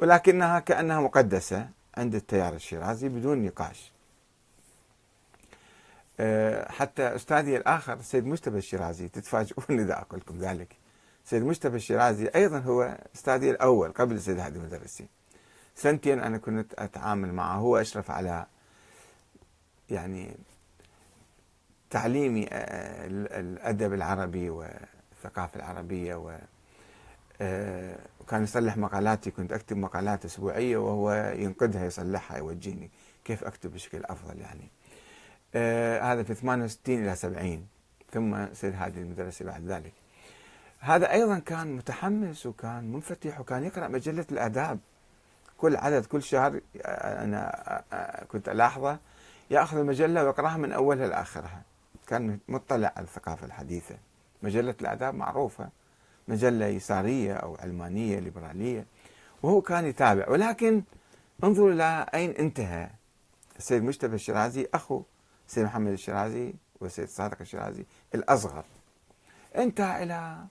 ولكنها 0.00 0.58
كأنها 0.58 1.00
مقدسة 1.00 1.68
عند 1.96 2.14
التيار 2.14 2.54
الشيرازي 2.54 3.08
بدون 3.08 3.44
نقاش. 3.44 3.92
آه، 6.20 6.72
حتى 6.72 7.14
أستاذي 7.14 7.56
الآخر 7.56 7.92
السيد 7.92 8.26
مجتبى 8.26 8.58
الشيرازي 8.58 9.08
تتفاجئون 9.08 9.80
إذا 9.80 9.98
أقول 9.98 10.20
لكم 10.20 10.38
ذلك. 10.38 10.76
السيد 11.24 11.42
مجتبى 11.42 11.76
الشيرازي 11.76 12.26
أيضا 12.34 12.58
هو 12.58 12.98
أستاذي 13.14 13.50
الأول 13.50 13.92
قبل 13.92 14.14
السيد 14.14 14.38
هادي 14.38 14.58
المدرسي. 14.58 15.06
سنتين 15.74 16.20
أنا 16.20 16.38
كنت 16.38 16.74
أتعامل 16.74 17.32
معه 17.32 17.56
هو 17.56 17.76
أشرف 17.76 18.10
على 18.10 18.46
يعني 19.90 20.36
تعليمي 21.90 22.48
آه، 22.52 23.06
الأدب 23.40 23.94
العربي 23.94 24.50
والثقافة 24.50 25.56
العربية 25.56 26.14
و 26.14 26.38
وكان 28.20 28.42
يصلح 28.42 28.76
مقالاتي 28.76 29.30
كنت 29.30 29.52
أكتب 29.52 29.76
مقالات 29.76 30.24
أسبوعية 30.24 30.76
وهو 30.76 31.34
ينقدها 31.36 31.84
يصلحها 31.84 32.38
يوجهني 32.38 32.90
كيف 33.24 33.44
أكتب 33.44 33.72
بشكل 33.72 34.04
أفضل 34.04 34.40
يعني. 34.40 34.68
آه 35.54 36.00
هذا 36.00 36.22
في 36.22 36.34
68 36.34 37.02
إلى 37.02 37.16
70 37.16 37.66
ثم 38.12 38.54
سيد 38.54 38.74
هادي 38.74 39.00
المدرسي 39.00 39.44
بعد 39.44 39.64
ذلك. 39.64 39.92
هذا 40.80 41.12
أيضا 41.12 41.38
كان 41.38 41.76
متحمس 41.76 42.46
وكان 42.46 42.92
منفتح 42.92 43.40
وكان 43.40 43.64
يقرأ 43.64 43.88
مجلة 43.88 44.26
الآداب. 44.32 44.78
كل 45.58 45.76
عدد 45.76 46.06
كل 46.06 46.22
شهر 46.22 46.60
آه، 46.82 47.84
آه، 47.92 48.24
كنت 48.24 48.48
ألاحظه 48.48 48.98
يأخذ 49.50 49.78
المجلة 49.78 50.24
ويقرأها 50.24 50.56
من 50.56 50.72
أولها 50.72 51.06
لآخرها. 51.06 51.62
كان 52.06 52.38
مطلع 52.48 52.92
على 52.96 53.04
الثقافة 53.04 53.46
الحديثة. 53.46 53.96
مجلة 54.42 54.74
الآداب 54.80 55.14
معروفة. 55.14 55.68
مجلة 56.30 56.66
يساريه 56.66 57.34
أو 57.34 57.56
علمانيه 57.56 58.18
ليبرالية 58.18 58.86
وهو 59.42 59.60
كان 59.60 59.86
يتابع. 59.86 60.28
ولكن 60.28 60.82
انظروا 61.44 61.72
إلى 61.72 62.06
أين 62.14 62.30
انتهى. 62.30 62.90
السيد 63.58 63.82
مجتبى 63.82 64.14
الشيرازي 64.14 64.68
أخو 64.74 65.02
السيد 65.48 65.64
محمد 65.64 65.92
الشيرازي 65.92 66.54
والسيد 66.80 67.08
صادق 67.08 67.40
الشيرازي 67.40 67.84
الأصغر 68.14 68.64
انتهى 69.56 70.02
إلى 70.02 70.44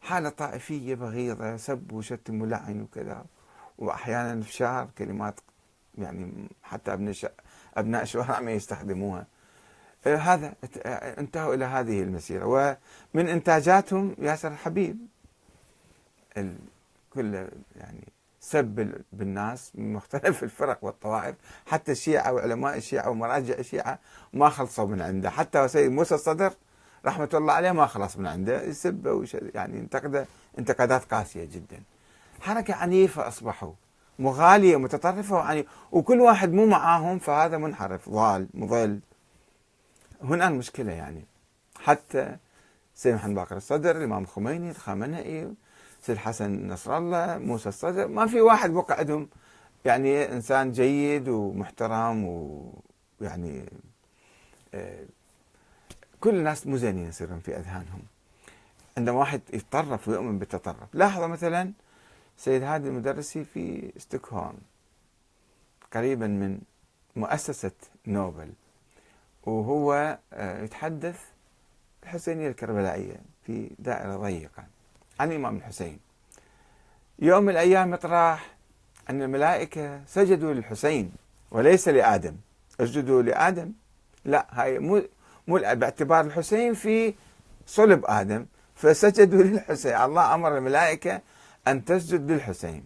حالة 0.00 0.28
طائفية 0.28 0.94
بغيضة 0.94 1.56
سب 1.56 1.92
وشتم 1.92 2.42
ولعن 2.42 2.82
وكذا. 2.82 3.24
وأحيانا 3.78 4.32
انفشار 4.32 4.88
كلمات 4.98 5.40
يعني 5.98 6.48
حتى 6.62 6.92
ابن 6.92 7.14
أبناء 7.76 8.02
الشوارع 8.02 8.40
ما 8.40 8.52
يستخدموها. 8.52 9.26
هذا 10.06 10.54
آه، 10.82 11.20
انتهوا 11.20 11.54
إلى 11.54 11.64
هذه 11.64 12.02
المسيرة. 12.02 12.44
ومن 13.14 13.28
إنتاجاتهم 13.28 14.16
ياسر 14.18 14.48
الحبيب. 14.48 14.98
كل 17.14 17.48
يعني 17.76 18.12
سب 18.40 19.02
بالناس 19.12 19.72
من 19.74 19.92
مختلف 19.92 20.42
الفرق 20.44 20.78
والطوائف 20.82 21.34
حتى 21.66 21.92
الشيعة 21.92 22.32
وعلماء 22.32 22.76
الشيعة 22.76 23.10
ومراجع 23.10 23.54
الشيعة 23.54 23.98
ما 24.32 24.48
خلصوا 24.48 24.86
من 24.86 25.02
عنده. 25.02 25.30
حتى 25.30 25.68
سيد 25.68 25.90
موسى 25.90 26.14
الصدر 26.14 26.52
رحمة 27.06 27.28
الله 27.34 27.52
عليه 27.52 27.72
ما 27.72 27.86
خلص 27.86 28.16
من 28.16 28.26
عنده. 28.26 28.62
يسب 28.62 29.26
يعني 29.54 29.78
انتقده 29.78 30.26
انتقادات 30.58 31.04
قاسية 31.04 31.44
جدا. 31.44 31.82
حركة 32.40 32.74
عنيفة 32.74 33.28
أصبحوا 33.28 33.72
مغالية 34.18 34.76
متطرفة 34.76 35.36
وعنيفة. 35.36 35.68
وكل 35.92 36.20
واحد 36.20 36.52
مو 36.52 36.66
معاهم 36.66 37.18
فهذا 37.18 37.58
منحرف. 37.58 38.08
ضال 38.08 38.48
مضل. 38.54 39.00
هنا 40.22 40.48
المشكلة 40.48 40.92
يعني. 40.92 41.24
حتى 41.80 42.36
سيد 42.94 43.14
محمد 43.14 43.34
باقر 43.34 43.56
الصدر 43.56 43.96
الإمام 43.96 44.22
الخميني 44.22 44.70
الخامنئي 44.70 45.54
سيد 46.02 46.16
حسن 46.16 46.68
نصر 46.68 46.98
الله 46.98 47.38
موسى 47.38 47.68
الصدر 47.68 48.08
ما 48.08 48.26
في 48.26 48.40
واحد 48.40 48.70
بقعدهم 48.70 49.28
يعني 49.84 50.32
إنسان 50.32 50.72
جيد 50.72 51.28
ومحترم 51.28 52.24
ويعني 53.20 53.64
آه، 54.74 55.04
كل 56.20 56.34
الناس 56.34 56.66
مو 56.66 56.76
زينين 56.76 57.08
يصيرون 57.08 57.40
في 57.40 57.56
أذهانهم. 57.56 58.02
عندما 58.96 59.18
واحد 59.18 59.40
يتطرف 59.52 60.08
ويؤمن 60.08 60.38
بالتطرف. 60.38 60.94
لاحظوا 60.94 61.26
مثلا 61.26 61.72
سيد 62.38 62.62
هادي 62.62 62.88
المدرسي 62.88 63.44
في 63.44 63.92
ستوكهولم 63.96 64.58
قريبا 65.92 66.26
من 66.26 66.60
مؤسسة 67.16 67.72
نوبل. 68.06 68.52
وهو 69.46 70.18
آه، 70.32 70.62
يتحدث 70.62 71.20
الحسينية 72.02 72.48
الكربلائية 72.48 73.16
في 73.46 73.70
دائرة 73.78 74.16
ضيقة 74.16 74.64
عن 75.20 75.32
الإمام 75.32 75.56
الحسين. 75.56 75.98
يوم 77.18 77.42
من 77.42 77.50
الأيام 77.50 77.94
يطرح 77.94 78.54
أن 79.10 79.22
الملائكة 79.22 80.04
سجدوا 80.06 80.54
للحسين 80.54 81.12
وليس 81.50 81.88
لآدم. 81.88 82.36
أسجدوا 82.80 83.22
لآدم؟ 83.22 83.72
لا 84.24 84.46
هاي 84.50 84.78
مو 84.78 85.02
مو 85.48 85.58
باعتبار 85.58 86.24
الحسين 86.24 86.74
في 86.74 87.14
صلب 87.66 88.04
آدم 88.06 88.46
فسجدوا 88.74 89.42
للحسين. 89.42 89.96
الله 89.96 90.34
أمر 90.34 90.58
الملائكة 90.58 91.20
أن 91.68 91.84
تسجد 91.84 92.30
للحسين. 92.30 92.84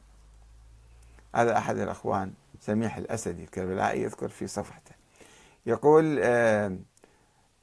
هذا 1.35 1.59
أحد 1.59 1.79
الأخوان 1.79 2.33
سميح 2.61 2.97
الأسدي 2.97 3.45
الكربلائي 3.45 4.03
يذكر 4.03 4.29
في 4.29 4.47
صفحته. 4.47 4.98
يقول 5.67 6.19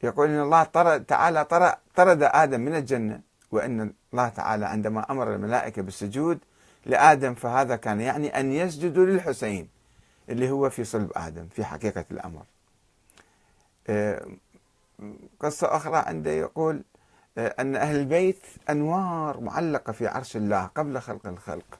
يقول 0.03 0.29
إن 0.29 0.41
الله 0.41 0.63
طرد 0.63 1.05
تعالى 1.05 1.45
طرد 1.95 2.23
آدم 2.23 2.61
من 2.61 2.75
الجنة 2.75 3.21
وإن 3.51 3.93
الله 4.13 4.29
تعالى 4.29 4.65
عندما 4.65 5.11
أمر 5.11 5.35
الملائكة 5.35 5.81
بالسجود 5.81 6.39
لآدم 6.85 7.33
فهذا 7.33 7.75
كان 7.75 8.01
يعني 8.01 8.39
أن 8.39 8.51
يسجدوا 8.51 9.05
للحسين 9.05 9.69
اللي 10.29 10.49
هو 10.49 10.69
في 10.69 10.83
صلب 10.83 11.11
آدم 11.15 11.47
في 11.47 11.65
حقيقة 11.65 12.05
الأمر. 12.11 12.45
قصة 15.39 15.75
أخرى 15.75 15.97
عنده 15.97 16.31
يقول 16.31 16.83
آه، 17.37 17.55
أن 17.59 17.75
أهل 17.75 17.95
البيت 17.95 18.41
أنوار 18.69 19.39
معلقة 19.39 19.93
في 19.93 20.07
عرش 20.07 20.35
الله 20.35 20.65
قبل 20.65 20.99
خلق 20.99 21.27
الخلق. 21.27 21.79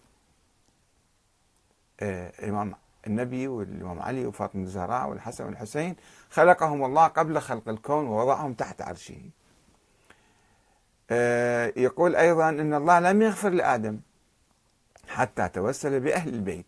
الامام 2.01 2.71
آه، 2.71 2.84
النبي 3.07 3.47
والإمام 3.47 4.01
علي 4.01 4.25
وفاطمة 4.25 4.63
الزهراء 4.63 5.09
والحسن 5.09 5.45
والحسين 5.45 5.95
خلقهم 6.29 6.85
الله 6.85 7.07
قبل 7.07 7.39
خلق 7.39 7.69
الكون 7.69 8.07
ووضعهم 8.07 8.53
تحت 8.53 8.81
عرشه. 8.81 9.17
آه، 11.11 11.73
يقول 11.77 12.15
أيضا 12.15 12.49
أن 12.49 12.73
الله 12.73 12.99
لم 12.99 13.21
يغفر 13.21 13.49
لآدم 13.49 13.99
حتى 15.07 15.49
توسل 15.49 15.99
بأهل 15.99 16.33
البيت. 16.33 16.65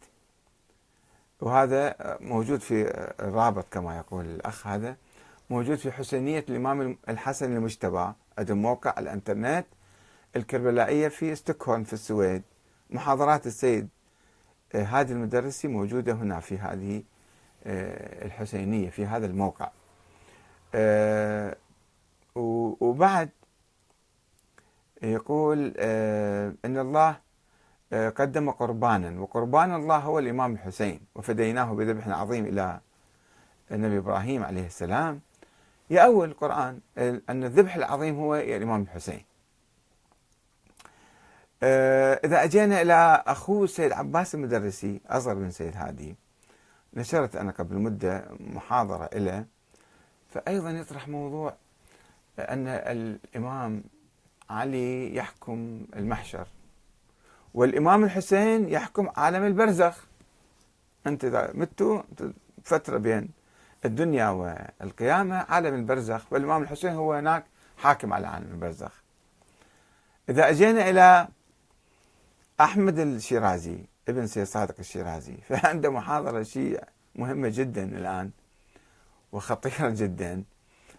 وهذا 1.41 1.95
موجود 2.21 2.59
في 2.59 2.89
الرابط 3.19 3.65
كما 3.71 3.97
يقول 3.97 4.25
الأخ 4.25 4.67
هذا 4.67 4.95
موجود 5.49 5.77
في 5.77 5.91
حسينية 5.91 6.45
الإمام 6.49 6.97
الحسن 7.09 7.55
المجتبى 7.55 8.13
عندهم 8.37 8.61
موقع 8.61 8.95
الإنترنت 8.97 9.65
الكربلائية 10.35 11.07
في 11.07 11.35
ستوكهولم 11.35 11.83
في 11.83 11.93
السويد 11.93 12.43
محاضرات 12.89 13.47
السيد 13.47 13.87
هذه 14.75 15.11
المدرسة 15.11 15.69
موجودة 15.69 16.13
هنا 16.13 16.39
في 16.39 16.57
هذه 16.57 17.03
آه، 17.65 18.25
الحسينية 18.25 18.89
في 18.89 19.05
هذا 19.05 19.25
الموقع. 19.25 19.69
آه، 20.75 21.55
وبعد 22.79 23.29
يقول 25.03 25.73
أن 26.65 26.77
الله 26.77 27.17
قدم 27.91 28.49
قربانا 28.51 29.21
وقربان 29.21 29.75
الله 29.75 29.97
هو 29.97 30.19
الإمام 30.19 30.53
الحسين 30.53 30.99
وفديناه 31.15 31.73
بذبح 31.73 32.07
عظيم 32.07 32.45
إلى 32.45 32.79
النبي 33.71 33.97
إبراهيم 33.97 34.43
عليه 34.43 34.65
السلام. 34.65 35.21
يأول 35.89 36.29
القرآن 36.29 36.79
أن 37.29 37.43
الذبح 37.43 37.75
العظيم 37.75 38.15
هو 38.15 38.35
الإمام 38.35 38.81
الحسين. 38.81 39.15
آه، 39.15 39.36
إذا 41.63 42.43
أجينا 42.43 42.81
إلى 42.81 43.23
أخوه 43.27 43.63
السيد 43.63 43.91
عباس 43.91 44.35
المدرسي 44.35 45.01
أصغر 45.07 45.35
من 45.35 45.51
سيد 45.51 45.77
هادي. 45.77 46.15
نشرت 46.93 47.35
أنا 47.35 47.51
قبل 47.51 47.75
مدة 47.75 48.25
محاضرة 48.39 49.09
له 49.13 49.45
فأيضا 50.29 50.71
يطرح 50.71 51.07
موضوع 51.07 51.53
أن 52.39 52.67
الإمام 52.67 53.83
علي 54.49 55.15
يحكم 55.15 55.85
المحشر 55.95 56.47
والإمام 57.53 58.03
الحسين 58.03 58.69
يحكم 58.69 59.09
عالم 59.17 59.43
البرزخ. 59.43 60.05
أنت 61.07 61.25
إذا 61.25 61.51
متوا 61.53 62.01
فترة 62.63 62.97
بين 62.97 63.29
الدنيا 63.85 64.29
والقيامة 64.29 65.35
عالم 65.49 65.75
البرزخ 65.75 66.33
والإمام 66.33 66.61
الحسين 66.61 66.93
هو 66.93 67.13
هناك 67.13 67.45
حاكم 67.77 68.13
على 68.13 68.27
عالم 68.27 68.51
البرزخ. 68.51 69.03
إذا 70.29 70.49
أجينا 70.49 70.89
إلى 70.89 71.27
أحمد 72.59 72.99
الشيرازي 72.99 73.77
ابن 74.09 74.27
سيد 74.27 74.43
صادق 74.43 74.75
الشيرازي. 74.79 75.37
فعنده 75.49 75.89
محاضرة 75.89 76.43
شيء 76.43 76.83
مهمة 77.15 77.49
جدا 77.55 77.83
الآن 77.83 78.31
وخطيرة 79.31 79.89
جدا. 80.01 80.43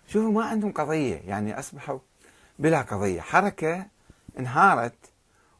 شوفوا 0.06 0.32
ما 0.32 0.44
عندهم 0.44 0.72
قضية 0.72 1.16
يعني 1.16 1.58
أصبحوا 1.58 1.98
بلا 2.58 2.82
قضية. 2.82 3.20
حركة 3.20 3.86
انهارت 4.38 4.94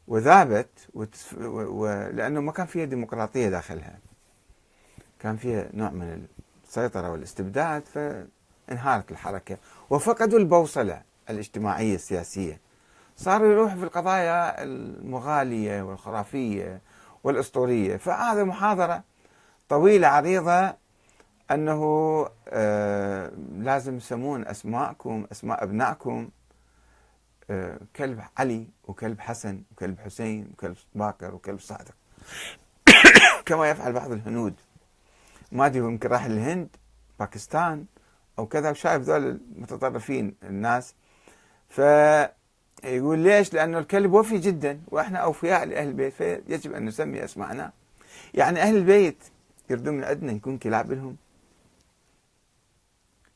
وذابت 0.07 0.69
وتف... 0.93 1.33
و... 1.37 1.83
و... 1.83 2.09
لأنه 2.13 2.41
ما 2.41 2.51
كان 2.51 2.65
فيها 2.65 2.85
ديمقراطية 2.85 3.49
داخلها. 3.49 3.99
كان 5.19 5.37
فيها 5.37 5.69
نوع 5.73 5.89
من 5.89 6.27
السيطرة 6.67 7.11
والاستبداد 7.11 7.83
فانهارت 7.85 9.11
الحركة. 9.11 9.57
وفقدوا 9.89 10.39
البوصلة 10.39 11.01
الاجتماعية 11.29 11.95
السياسية. 11.95 12.59
صار 13.19 13.45
يروح 13.45 13.75
في 13.75 13.83
القضايا 13.83 14.63
المغالية 14.63 15.81
والخرافية 15.81 16.81
والأسطورية. 17.23 17.97
فهذا 17.97 18.43
محاضرة 18.43 19.03
طويلة 19.69 20.07
عريضة 20.07 20.73
أنه 21.51 21.81
آه 22.47 23.31
لازم 23.57 23.97
يسمون 23.97 24.47
أسماءكم 24.47 25.27
أسماء 25.31 25.63
أبنائكم 25.63 26.29
آه 27.49 27.79
كلب 27.95 28.21
علي 28.37 28.67
وكلب 28.87 29.19
حسن 29.19 29.63
وكلب 29.71 29.99
حسين 29.99 30.49
وكلب 30.53 30.77
باكر 30.95 31.35
وكلب 31.35 31.59
صادق. 31.59 31.95
كما 33.45 33.69
يفعل 33.69 33.93
بعض 33.93 34.11
الهنود. 34.11 34.53
ما 35.51 35.65
أدري 35.65 35.79
يمكن 35.79 36.09
راح 36.09 36.25
الهند 36.25 36.75
باكستان 37.19 37.85
أو 38.39 38.47
كذا 38.47 38.69
وشايف 38.71 39.01
ذول 39.01 39.39
المتطرفين 39.55 40.35
الناس. 40.43 40.95
ف 41.69 41.81
يقول 42.83 43.19
ليش؟ 43.19 43.53
لأنه 43.53 43.79
الكلب 43.79 44.13
وفي 44.13 44.37
جدا 44.37 44.81
وإحنا 44.87 45.19
أوفياء 45.19 45.65
لأهل 45.65 45.87
البيت 45.87 46.13
فيجب 46.13 46.73
أن 46.73 46.85
نسمي 46.85 47.23
أسماءنا. 47.23 47.71
يعني 48.33 48.61
أهل 48.61 48.77
البيت 48.77 49.17
يردون 49.69 49.93
من 49.93 50.03
عندنا 50.03 50.31
نكون 50.33 50.57
كلاب 50.57 50.91
لهم. 50.91 51.15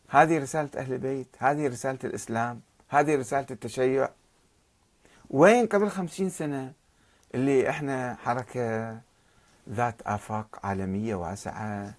هذه 0.09 0.37
رسالة 0.39 0.69
أهل 0.77 0.93
البيت 0.93 1.27
هذه 1.37 1.67
رسالة 1.67 1.99
الإسلام 2.03 2.61
هذه 2.89 3.15
رسالة 3.15 3.47
التشيع. 3.51 4.09
وين 5.29 5.65
قبل 5.67 5.89
خمسين 5.89 6.29
سنة 6.29 6.73
اللي 7.35 7.69
إحنا 7.69 8.15
حركة 8.23 8.97
ذات 9.69 9.95
آفاق 10.05 10.59
عالمية 10.63 11.15
واسعة 11.15 11.93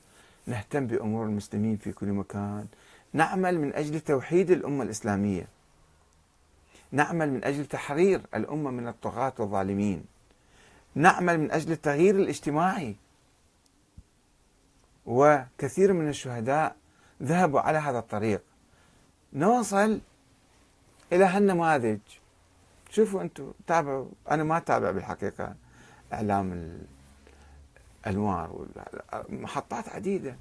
نهتم 0.46 0.87
بأمور 0.87 1.26
المسلمين 1.26 1.76
في 1.76 1.92
كل 1.92 2.07
مكان 2.07 2.66
نعمل 3.12 3.61
من 3.61 3.74
أجل 3.74 4.00
توحيد 4.00 4.50
الأمة 4.50 4.85
الإسلامية. 4.85 5.53
نعمل 6.92 7.30
من 7.30 7.44
أجل 7.44 7.66
تحرير 7.66 8.20
الأمة 8.34 8.70
من 8.70 8.88
الطغاة 8.88 9.32
والظالمين. 9.38 10.04
نعمل 10.94 11.38
من 11.38 11.50
أجل 11.50 11.72
التغيير 11.72 12.14
الاجتماعي. 12.14 12.96
وكثير 15.06 15.92
من 15.92 16.08
الشهداء 16.08 16.76
ذهبوا 17.22 17.60
على 17.60 17.78
هذا 17.78 17.98
الطريق. 17.98 18.42
نوصل 19.32 20.00
إلى 21.12 21.24
هالنماذج. 21.24 22.00
شوفوا 22.90 23.22
أنتم 23.22 23.52
تابعوا. 23.66 24.06
أنا 24.30 24.44
ما 24.44 24.56
أتابع 24.56 24.90
بالحقيقة 24.90 25.54
إعلام 26.12 26.78
الأنوار 28.06 28.66
محطات 29.28 29.88
عديدة. 29.88 30.36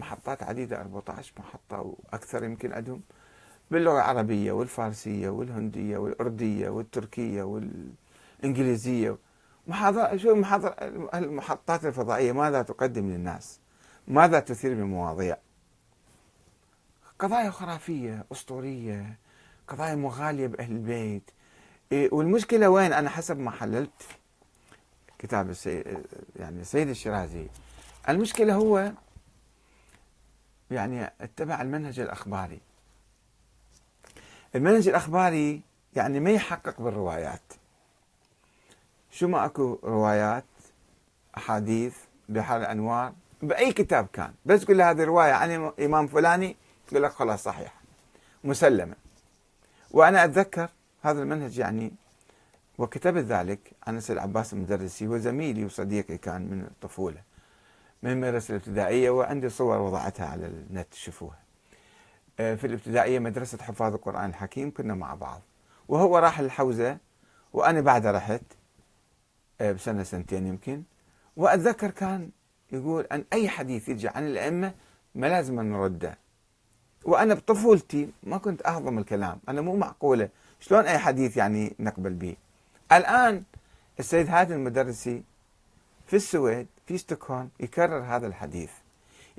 محطات 0.00 0.42
عديدة 0.42 0.80
14 0.80 1.32
محطة 1.38 1.80
وأكثر 1.80 2.44
يمكن 2.44 2.72
عندهم. 2.72 3.02
باللغة 3.70 3.96
العربية 3.96 4.52
والفارسية 4.52 5.28
والهندية 5.28 5.98
والأردية 5.98 6.68
والتركية 6.68 7.42
والإنجليزية. 8.42 9.16
محاضرة 9.66 10.16
شو 10.16 10.34
محاضرة 10.34 10.76
المحطات 11.14 11.84
الفضائية 11.84 12.32
ماذا 12.32 12.62
تقدم 12.62 13.10
للناس؟ 13.10 13.60
ماذا 14.08 14.40
تثير 14.40 14.74
من 14.74 14.84
مواضيع؟ 14.84 15.36
قضايا 17.18 17.50
خرافية 17.50 18.24
أسطورية 18.32 19.18
قضايا 19.68 19.94
مغالية 19.94 20.46
بأهل 20.46 20.72
البيت. 20.72 21.30
إيه، 21.92 22.08
والمشكلة 22.12 22.68
وين؟ 22.68 22.92
أنا 22.92 23.10
حسب 23.10 23.38
ما 23.38 23.50
حللت 23.50 24.02
كتاب 25.18 25.50
السيد 25.50 26.06
يعني 26.36 26.60
السيد 26.60 26.88
الشيرازي. 26.88 27.46
المشكلة 28.08 28.54
هو 28.54 28.92
يعني 30.70 31.12
اتبع 31.20 31.62
المنهج 31.62 32.00
الأخباري. 32.00 32.60
المنهج 34.54 34.88
الأخباري 34.88 35.60
يعني 35.96 36.20
ما 36.20 36.30
يحقق 36.30 36.80
بالروايات. 36.80 37.42
شو 39.10 39.28
ما 39.28 39.44
أكو 39.44 39.78
روايات 39.84 40.44
أحاديث 41.36 41.96
بحر 42.28 42.56
الأنوار 42.56 43.12
بأي 43.42 43.72
كتاب 43.72 44.06
كان. 44.12 44.32
بس 44.46 44.64
تقول 44.64 44.82
هذه 44.82 45.04
رواية 45.04 45.32
عن 45.32 45.72
إمام 45.80 46.06
فلاني 46.06 46.56
تقول 46.88 47.02
لك 47.02 47.10
خلاص 47.10 47.42
صحيح. 47.42 47.74
مسلمة. 48.44 48.94
وأنا 49.90 50.24
أتذكر 50.24 50.68
هذا 51.02 51.22
المنهج 51.22 51.58
يعني 51.58 51.92
وكتبت 52.78 53.24
ذلك 53.24 53.72
عن 53.86 53.96
السيد 53.96 54.18
عباس 54.18 54.52
المدرسي 54.52 55.06
هو 55.06 55.18
زميلي 55.18 55.64
وصديقي 55.64 56.18
كان 56.18 56.42
من 56.42 56.60
الطفولة 56.60 57.22
من 58.02 58.10
المدرسة 58.10 58.52
الابتدائية 58.52 59.10
وعندي 59.10 59.48
صور 59.48 59.78
وضعتها 59.78 60.26
على 60.26 60.46
النت 60.46 60.86
تشوفوها 60.92 61.34
آه، 61.34 61.49
في 62.40 62.66
الابتدائية 62.66 63.18
مدرسة 63.18 63.58
حفاظ 63.58 63.94
القرآن 63.94 64.30
الحكيم 64.30 64.70
كنا 64.70 64.94
مع 64.94 65.14
بعض. 65.14 65.40
وهو 65.88 66.18
راح 66.18 66.38
الحوزة 66.38 66.98
وأنا 67.52 67.80
بعد 67.80 68.06
رحت 68.06 68.42
آه، 69.60 69.72
بسنة 69.72 70.02
سنتين 70.02 70.46
يمكن. 70.46 70.82
وأتذكر 71.36 71.90
كان 71.90 72.30
يقول 72.72 73.06
أن 73.12 73.24
أي 73.32 73.48
حديث 73.48 73.88
يجي 73.88 74.08
عن 74.08 74.26
الأئمة 74.26 74.74
ما 75.14 75.26
لازم 75.26 75.60
نرده. 75.60 76.18
وأنا 77.04 77.34
بطفولتي 77.34 78.08
ما 78.22 78.38
كنت 78.38 78.66
أهضم 78.66 78.98
الكلام. 78.98 79.40
أنا 79.48 79.60
مو 79.60 79.76
معقولة. 79.76 80.28
شلون 80.60 80.86
أي 80.86 80.98
حديث 80.98 81.36
يعني 81.36 81.74
نقبل 81.78 82.12
به؟ 82.12 82.36
الآن 82.92 83.42
السيد 83.98 84.28
هادي 84.28 84.54
المدرسي 84.54 85.22
في 86.06 86.16
السويد 86.16 86.66
في 86.86 86.98
ستوكهولم 86.98 87.48
يكرر 87.60 87.98
هذا 87.98 88.26
الحديث 88.26 88.70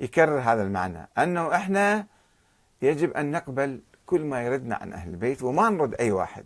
يكرر 0.00 0.40
هذا 0.40 0.62
المعنى. 0.62 1.08
أنه 1.18 1.54
إحنا 1.54 2.06
يجب 2.82 3.12
أن 3.12 3.30
نقبل 3.30 3.80
كل 4.06 4.24
ما 4.24 4.42
يردنا 4.42 4.74
عن 4.74 4.92
أهل 4.92 5.10
البيت 5.10 5.42
وما 5.42 5.70
نرد 5.70 5.94
أي 5.94 6.12
واحد. 6.12 6.44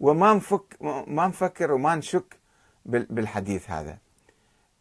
وما 0.00 0.34
نفك 0.34 0.76
ما 1.06 1.26
نفكر 1.26 1.72
وما 1.72 1.94
نشك 1.94 2.36
بالحديث 2.84 3.70
هذا. 3.70 3.98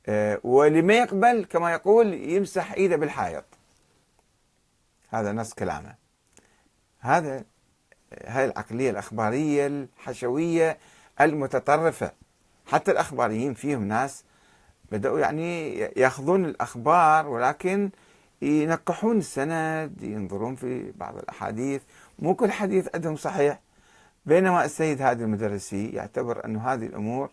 آه، 0.06 0.40
واللي 0.44 0.82
ما 0.82 0.94
يقبل 0.94 1.46
كما 1.46 1.72
يقول 1.72 2.14
يمسح 2.14 2.74
إيده 2.74 2.96
بالحائط. 2.96 3.46
هذا 5.10 5.32
نص 5.32 5.54
كلامه. 5.54 5.96
هذا 7.00 7.44
هاي 8.26 8.46
العقلية 8.46 8.90
الأخبارية 8.90 9.68
الحشوية 9.68 10.78
المتطرفة. 11.22 12.12
حتى 12.66 12.92
الأخباريين 12.92 13.54
فيهم 13.54 13.84
ناس 13.88 14.24
بدأوا 14.92 15.20
يعني 15.20 15.78
يأخذون 15.78 16.46
الأخبار 16.46 17.28
ولكن 17.28 17.90
ينقحون 18.44 19.18
السند 19.18 20.04
ينظرون 20.04 20.56
في 20.56 20.92
بعض 20.92 21.18
الأحاديث. 21.18 21.82
مو 22.20 22.36
كل 22.36 22.52
حديث 22.52 22.88
عندهم 22.96 23.16
صحيح. 23.16 23.60
بينما 24.26 24.66
السيد 24.66 25.02
هادي 25.02 25.24
المدرسي 25.24 25.90
يعتبر 25.90 26.46
أن 26.46 26.58
هذه 26.58 26.86
الأمور 26.86 27.30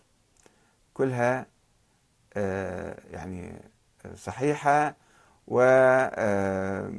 كلها 0.93 1.45
آه، 2.33 2.97
يعني 3.11 3.61
صحيحة 4.15 4.95
وما 5.47 6.11
آه، 6.15 6.91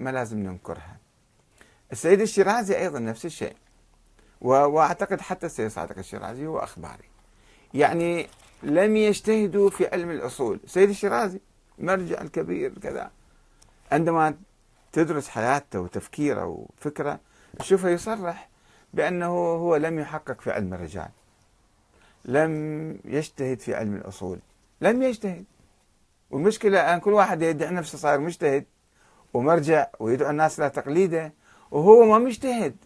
ما 0.00 0.10
لازم 0.12 0.38
ننكرها. 0.38 0.96
السيد 1.92 2.20
الشيرازي 2.20 2.78
أيضا 2.78 2.98
نفس 2.98 3.26
الشيء. 3.26 3.56
وأعتقد 4.40 5.20
حتى 5.20 5.46
السيد 5.46 5.68
صادق 5.68 5.98
الشيرازي 5.98 6.46
هو 6.46 6.58
أخباري. 6.58 7.04
يعني 7.74 8.28
لم 8.62 8.96
يجتهدوا 8.96 9.70
في 9.70 9.86
علم 9.86 10.10
الأصول. 10.10 10.60
السيد 10.64 10.88
الشيرازي 10.88 11.40
مرجع 11.78 12.20
الكبير 12.20 12.78
كذا. 12.78 13.10
عندما 13.92 14.34
تدرس 14.92 15.28
حياته 15.28 15.80
وتفكيره 15.80 16.46
وفكره 16.46 17.20
تشوفه 17.58 17.88
يصرح 17.88 18.48
بأنه 18.94 19.26
هو 19.36 19.76
لم 19.76 19.98
يحقق 19.98 20.40
في 20.40 20.50
علم 20.50 20.74
الرجال. 20.74 21.08
لم 22.24 22.98
يجتهد 23.04 23.60
في 23.60 23.74
علم 23.74 23.96
الأصول. 23.96 24.38
لم 24.80 25.02
يجتهد. 25.02 25.44
والمشكلة 26.30 26.94
أن 26.94 27.00
كل 27.00 27.12
واحد 27.12 27.42
يدعي 27.42 27.70
نفسه 27.70 27.98
صاير 27.98 28.20
مجتهد 28.20 28.64
ومرجع 29.34 29.86
ويدعو 29.98 30.30
الناس 30.30 30.60
إلى 30.60 30.70
تقليده 30.70 31.32
وهو 31.70 32.04
ما 32.04 32.18
مجتهد. 32.18 32.76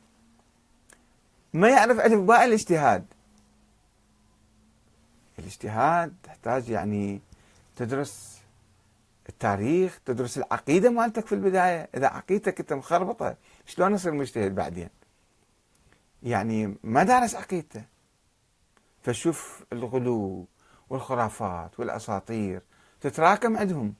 ما 1.52 1.68
يعرف 1.68 2.00
ألف 2.00 2.20
باء 2.20 2.44
الاجتهاد. 2.44 3.04
الاجتهاد 5.38 6.14
تحتاج 6.22 6.68
يعني 6.68 7.20
تدرس 7.76 8.35
التاريخ 9.28 10.00
تدرس 10.04 10.38
العقيدة 10.38 10.90
مالتك 10.90 11.26
في 11.26 11.34
البداية. 11.34 11.88
إذا 11.94 12.06
عقيدتك 12.06 12.60
أنت 12.60 12.72
مخربطة 12.72 13.36
شلون 13.66 13.94
يصير 13.94 14.12
مجتهد 14.12 14.54
بعدين؟ 14.54 14.88
يعني 16.22 16.76
ما 16.82 17.02
دارس 17.02 17.34
عقيدته. 17.34 17.84
فشوف 19.02 19.64
الغلو 19.72 20.46
والخرافات 20.90 21.80
والأساطير 21.80 22.62
تتراكم 23.00 23.56
عندهم. 23.56 23.94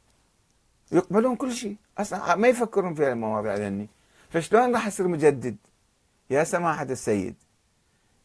يقبلون 0.92 1.36
كل 1.36 1.52
شيء. 1.52 1.76
أصلا 1.98 2.34
ما 2.34 2.48
يفكرون 2.48 2.94
في 2.94 3.12
المواضيع 3.12 3.54
ذني 3.54 3.88
فشلون 4.30 4.74
راح 4.74 4.86
يصير 4.86 5.08
مجدد؟ 5.08 5.56
يا 6.30 6.44
سماحة 6.44 6.82
السيد 6.82 7.34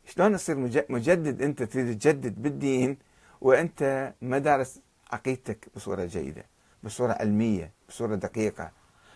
شلون 0.06 0.36
تصير 0.36 0.58
مجدد؟ 0.90 1.42
أنت 1.42 1.64
تريد 1.64 2.00
تجدد 2.00 2.42
بالدين 2.42 2.98
وأنت 3.42 4.14
ما 4.22 4.38
دارس 4.38 4.80
عقيدتك 5.12 5.70
بصورة 5.76 6.06
جيدة. 6.06 6.51
بصورة 6.84 7.14
علمية 7.14 7.72
بصورة 7.90 8.16
دقيقة. 8.16 8.72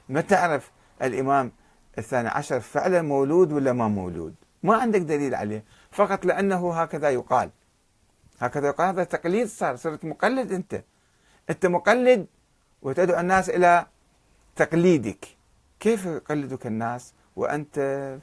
ما 0.10 0.22
تعرف 0.22 0.72
الإمام 1.02 1.52
الثاني 1.98 2.28
عشر 2.28 2.60
فعلا 2.60 3.02
مولود 3.02 3.52
ولا 3.52 3.74
ما 3.74 3.88
مولود؟ 3.88 4.36
ما 4.64 4.76
عندك 4.76 5.02
دليل 5.02 5.36
عليه. 5.36 5.64
فقط 5.92 6.26
لأنه 6.26 6.82
هكذا 6.82 7.10
يقال. 7.10 7.50
هكذا 8.40 8.68
يقال. 8.68 8.88
هذا 8.88 9.04
تقليد 9.04 9.48
صار. 9.48 9.76
صرت 9.76 10.06
مقلد 10.06 10.52
أنت. 10.52 10.84
أنت 11.50 11.66
مقلد 11.66 12.28
وتدعو 12.82 13.20
الناس 13.20 13.50
إلى 13.50 13.86
تقليدك. 14.56 15.26
كيف 15.80 16.06
يقلدك 16.06 16.68
الناس 16.68 17.14
وأنت 17.36 17.80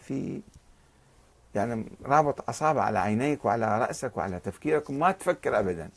في 0.07 0.43
يعني 1.55 1.93
رابط 2.05 2.49
أصابع 2.49 2.83
على 2.83 2.99
عينيك 2.99 3.45
وعلى 3.45 3.79
رأسك 3.79 4.17
وعلى 4.17 4.41
تفكيرك؟ 4.41 4.91
ما 4.91 5.13
تفكر 5.13 5.59
أبدا. 5.59 5.91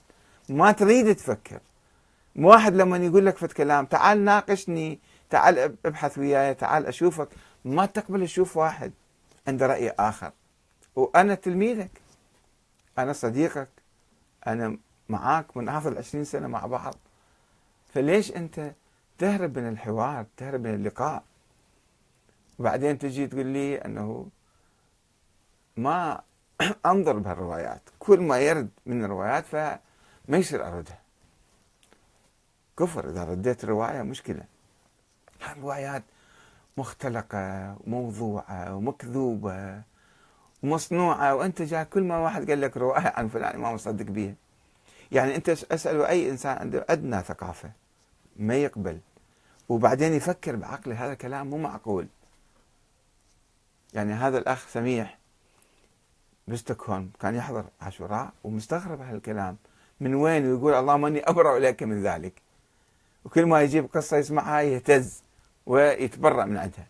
ما 0.49 0.71
تريد 0.71 1.15
تفكر. 1.15 1.59
واحد 2.35 2.75
لما 2.75 2.97
يقول 2.97 3.25
لك 3.25 3.37
في 3.37 3.47
كلام 3.47 3.85
تعال 3.85 4.25
ناقشني 4.25 4.99
تعال 5.29 5.77
أبحث 5.85 6.17
وياي 6.17 6.53
تعال 6.53 6.85
أشوفك 6.85 7.29
ما 7.65 7.85
تقبل 7.85 8.25
تشوف 8.25 8.57
واحد 8.57 8.93
عنده 9.47 9.67
رأي 9.67 9.89
آخر. 9.89 10.31
وأنا 10.95 11.35
تلميذك. 11.35 12.01
أنا 12.97 13.13
صديقك. 13.13 13.69
أنا 14.47 14.77
معاك 15.09 15.57
من 15.57 15.69
آخر 15.69 15.97
عشرين 15.97 16.23
سنة 16.23 16.47
مع 16.47 16.65
بعض. 16.65 16.95
فليش 17.93 18.31
أنت 18.35 18.73
تهرب 19.17 19.59
من 19.59 19.69
الحوار 19.69 20.25
تهرب 20.37 20.61
من 20.67 20.73
اللقاء؟ 20.73 21.23
وبعدين 22.59 22.97
تجي 22.97 23.27
تقول 23.27 23.45
لي 23.45 23.77
أنه 23.77 24.27
ما 25.77 26.21
أنظر 26.85 27.17
بهالروايات. 27.17 27.81
كل 27.99 28.19
ما 28.19 28.39
يرد 28.39 28.69
من 28.85 29.03
الروايات 29.03 29.45
فما 29.45 29.79
يصير 30.37 30.67
أردها 30.67 31.04
كفر. 32.79 33.09
إذا 33.09 33.23
رديت 33.23 33.65
رواية 33.65 34.01
مشكلة. 34.01 34.43
الروايات 35.51 36.03
مختلقة 36.77 37.75
وموضوعة 37.87 38.75
ومكذوبة 38.75 39.81
ومصنوعة 40.63 41.35
وأنت 41.35 41.61
جاي 41.61 41.85
كل 41.85 42.03
ما 42.03 42.17
واحد 42.17 42.49
قال 42.49 42.61
لك 42.61 42.77
رواية 42.77 43.13
عن 43.15 43.27
فلان 43.27 43.59
ما 43.59 43.73
مصدق 43.73 44.05
بيها. 44.05 44.33
يعني 45.11 45.35
أنت 45.35 45.49
أسأل 45.49 46.01
أي 46.01 46.29
إنسان 46.29 46.57
عنده 46.57 46.85
أدنى 46.89 47.21
ثقافة 47.21 47.71
ما 48.35 48.55
يقبل 48.55 48.99
وبعدين 49.69 50.13
يفكر 50.13 50.55
بعقله 50.55 51.05
هذا 51.05 51.13
كلام 51.13 51.49
مو 51.49 51.57
معقول. 51.57 52.07
يعني 53.93 54.13
هذا 54.13 54.37
الأخ 54.37 54.67
سميح 54.67 55.17
بستوكهولم 56.47 57.09
كان 57.19 57.35
يحضر 57.35 57.65
عاشوراء 57.81 58.29
ومستغرب 58.43 59.01
هالكلام. 59.01 59.57
من 59.99 60.15
وين؟ 60.15 60.45
ويقول 60.45 60.73
اللهم 60.73 61.05
إني 61.05 61.29
أبرأ 61.29 61.57
إليك 61.57 61.83
من 61.83 62.03
ذلك. 62.03 62.44
وكل 63.25 63.45
ما 63.45 63.61
يجيب 63.61 63.85
قصة 63.85 64.17
يسمعها 64.17 64.61
يهتز 64.61 65.23
ويتبرأ 65.65 66.45
من 66.45 66.57
عندها. 66.57 66.87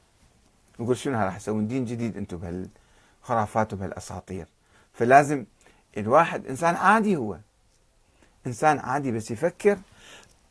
يقول 0.79 0.97
شنو 0.97 1.19
راح 1.19 1.35
يسوون 1.35 1.67
دين 1.67 1.85
جديد 1.85 2.17
أنتم 2.17 2.37
بهالخرافات 2.37 3.73
وبهالأساطير. 3.73 4.47
فلازم 4.93 5.45
الواحد 5.97 6.45
إنسان 6.47 6.75
عادي 6.75 7.15
هو. 7.15 7.37
إنسان 8.47 8.79
عادي 8.79 9.11
بس 9.11 9.31
يفكر 9.31 9.77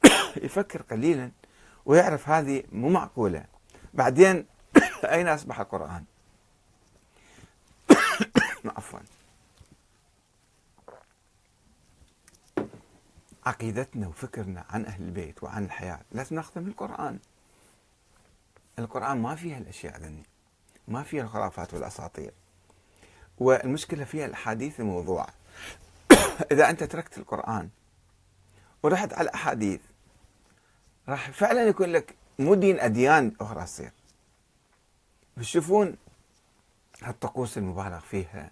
يفكر 0.47 0.83
قليلا 0.83 1.31
ويعرف 1.87 2.29
هذه 2.29 2.63
مو 2.73 2.89
معقولة. 2.89 3.45
بعدين 3.95 4.47
أين 5.05 5.29
أصبح 5.29 5.61
القرآن؟ 5.61 6.05
عفوا. 8.77 9.14
عقيدتنا 13.47 14.09
وفكرنا 14.09 14.65
عن 14.71 14.87
أهل 14.87 15.03
البيت 15.03 15.43
وعن 15.43 15.65
الحياة. 15.65 16.01
لازم 16.13 16.37
ناخذها 16.37 16.63
من 16.63 16.69
القرآن 16.69 17.19
القرآن 18.79 19.23
ما 19.23 19.35
فيها 19.35 19.59
الأشياء 19.59 19.99
ذني. 19.99 20.23
ما 20.89 21.03
فيها 21.03 21.23
الخرافات 21.23 21.75
والأساطير. 21.75 22.33
والمشكلة 23.39 24.05
فيها 24.05 24.27
الأحاديث 24.27 24.81
الموضوعة. 24.81 25.29
إذا 26.53 26.71
أنت 26.71 26.85
تركت 26.85 27.19
القرآن 27.19 27.69
ورحت 28.83 29.13
على 29.13 29.29
الأحاديث 29.29 29.81
راح 31.09 31.31
فعلا 31.31 31.63
يكون 31.63 31.93
لك 31.93 32.15
مو 32.39 32.55
دين 32.55 32.81
أديان 32.81 33.33
أخرى 33.41 33.65
تصير. 33.65 33.93
بتشوفون 35.37 35.97
هالطقوس 37.03 37.59
المبالغ 37.59 37.99
فيها 37.99 38.51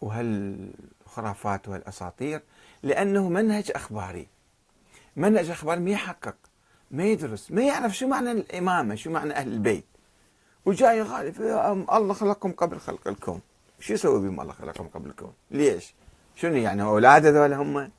وهالخرافات 0.00 1.68
وهالأساطير 1.68 2.42
لأنه 2.84 3.28
منهج 3.28 3.72
أخباري. 3.74 4.28
منهج 5.16 5.50
أخباري 5.50 5.80
ما 5.80 5.90
يحقق 5.90 6.36
ما 6.90 7.04
يدرس 7.04 7.50
ما 7.50 7.62
يعرف 7.62 7.96
شو 7.96 8.06
معنى 8.06 8.32
الإمامة 8.32 8.94
شو 8.94 9.10
معنى 9.10 9.34
أهل 9.34 9.52
البيت. 9.52 9.84
وجاي 10.64 10.98
يخالف 10.98 11.40
الله 11.40 12.14
خلقكم 12.14 12.52
قبل 12.52 12.78
خلق 12.78 13.08
الكون. 13.08 13.40
شو 13.80 13.94
يسوي 13.94 14.20
بهم 14.20 14.40
الله 14.40 14.52
خلقكم 14.52 14.88
قبل 14.88 15.10
الكون؟ 15.10 15.32
ليش؟ 15.50 15.94
شنو 16.36 16.56
يعني 16.56 16.82
أولاد 16.82 17.26
هذول 17.26 17.52
هم؟ 17.52 17.90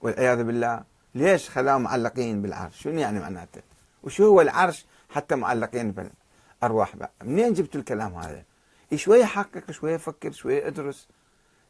والعياذ 0.00 0.44
بالله. 0.44 0.84
ليش 1.14 1.50
خلاهم 1.50 1.82
معلقين 1.82 2.42
بالعرش؟ 2.42 2.82
شنو 2.82 2.98
يعني 2.98 3.20
معناته؟ 3.20 3.62
وشو 4.02 4.26
هو 4.26 4.40
العرش 4.40 4.86
حتى 5.10 5.34
معلقين 5.34 5.92
بالأرواح. 5.92 6.94
منين 7.22 7.52
جبتوا 7.52 7.80
الكلام 7.80 8.14
هذا؟ 8.14 8.44
شوية 8.94 9.24
حقق 9.24 9.70
شوية 9.70 9.96
فكر 9.96 10.32
شوية 10.32 10.66
ادرس. 10.66 11.08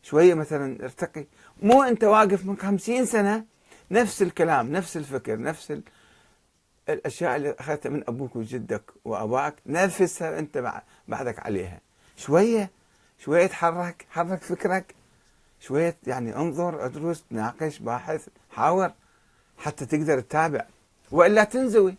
شوية 0.02 0.34
مثلا 0.34 0.84
ارتقي. 0.84 1.26
مو 1.62 1.82
أنت 1.82 2.04
واقف 2.04 2.46
من 2.46 2.56
خمسين 2.56 3.06
سنة 3.06 3.44
نفس 3.90 4.22
الكلام 4.22 4.72
نفس 4.72 4.96
الفكر 4.96 5.40
نفس 5.40 5.80
الأشياء 6.88 7.36
اللي 7.36 7.54
أخذتها 7.58 7.90
من 7.90 8.02
أبوك 8.08 8.36
وجدك 8.36 8.82
واباك 9.04 9.54
نفسها 9.66 10.38
أنت 10.38 10.82
بعدك 11.08 11.38
عليها. 11.38 11.80
شوية 12.16 12.70
شوية 13.18 13.46
تحرك 13.46 14.06
حرك 14.10 14.42
فكرك. 14.42 14.94
شوية 15.60 15.96
يعني 16.06 16.36
انظر 16.36 16.86
ادرس 16.86 17.24
ناقش 17.30 17.78
باحث 17.78 18.28
حاور 18.50 18.92
حتى 19.58 19.86
تقدر 19.86 20.20
تتابع. 20.20 20.66
وإلا 21.10 21.44
تنزوي. 21.44 21.94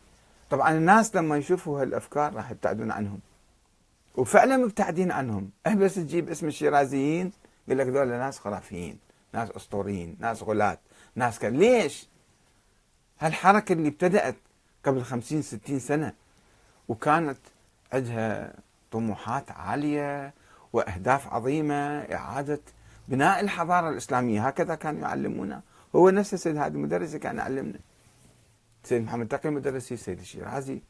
طبعا 0.50 0.72
الناس 0.72 1.16
لما 1.16 1.38
يشوفوا 1.38 1.82
هالأفكار 1.82 2.34
راح 2.34 2.52
يبتعدون 2.52 2.92
عنهم. 2.92 3.20
وفعلا 4.16 4.58
مبتعدين 4.58 5.12
عنهم. 5.12 5.50
أه 5.66 5.74
بس 5.74 5.96
تجيب 5.96 6.30
اسم 6.30 6.48
الشيرازيين؟ 6.48 7.32
يقول 7.68 7.80
لك 7.80 7.88
ذول 7.88 8.08
ناس 8.08 8.40
خرافيين 8.40 9.00
ناس 9.34 9.52
أسطوريين 9.52 10.18
ناس 10.20 10.44
غلاة 10.44 10.78
ناس 11.16 11.40
كان 11.40 11.58
ليش؟ 11.58 12.08
هالحركة 13.20 13.74
اللي 13.74 13.88
ابتدأت 13.88 14.36
قبل 14.86 15.04
خمسين 15.04 15.42
ستين 15.42 15.80
سنة 15.80 16.14
وكانت 16.88 17.38
عندها 17.94 18.54
طموحات 18.92 19.52
عالية 19.52 20.34
وأهداف 20.74 21.34
عظيمة 21.34 22.00
إعادة 22.00 22.60
بناء 23.08 23.40
الحضارة 23.40 23.90
الإسلامية. 23.90 24.48
هكذا 24.48 24.76
كانوا 24.76 25.02
يعلمونا. 25.02 25.62
هو 25.96 26.10
نفس 26.10 26.34
السيد 26.34 26.58
هذا 26.58 26.68
المدرس 26.68 27.16
كان 27.16 27.38
يعلمنا. 27.38 27.80
سيد 28.84 29.04
محمد 29.04 29.28
تقي 29.28 29.50
المدرسي 29.50 29.98
سيد 29.98 30.20
الشيرازي. 30.20 30.82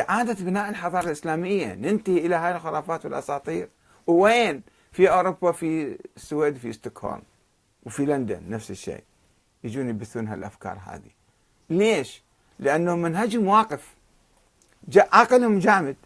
إعادة 0.00 0.44
بناء 0.44 0.70
الحضارة 0.70 1.06
الإسلامية. 1.06 1.74
ننتهي 1.74 2.18
إلى 2.18 2.34
هاي 2.34 2.56
الخرافات 2.56 3.04
والأساطير. 3.04 3.68
وين 4.06 4.62
في 4.92 5.10
أوروبا 5.10 5.52
في 5.52 5.98
السويد 6.16 6.56
في 6.56 6.72
ستوكهولم 6.72 7.22
وفي 7.82 8.06
لندن 8.06 8.42
نفس 8.48 8.70
الشيء. 8.70 9.04
يجون 9.64 9.88
يبثون 9.88 10.28
هالأفكار 10.28 10.78
هذه. 10.86 11.10
ليش؟ 11.70 12.22
لأنه 12.58 12.96
منهجهم 12.96 13.46
واقف 13.46 13.94
عقلهم 14.96 15.58
جامد 15.58 15.96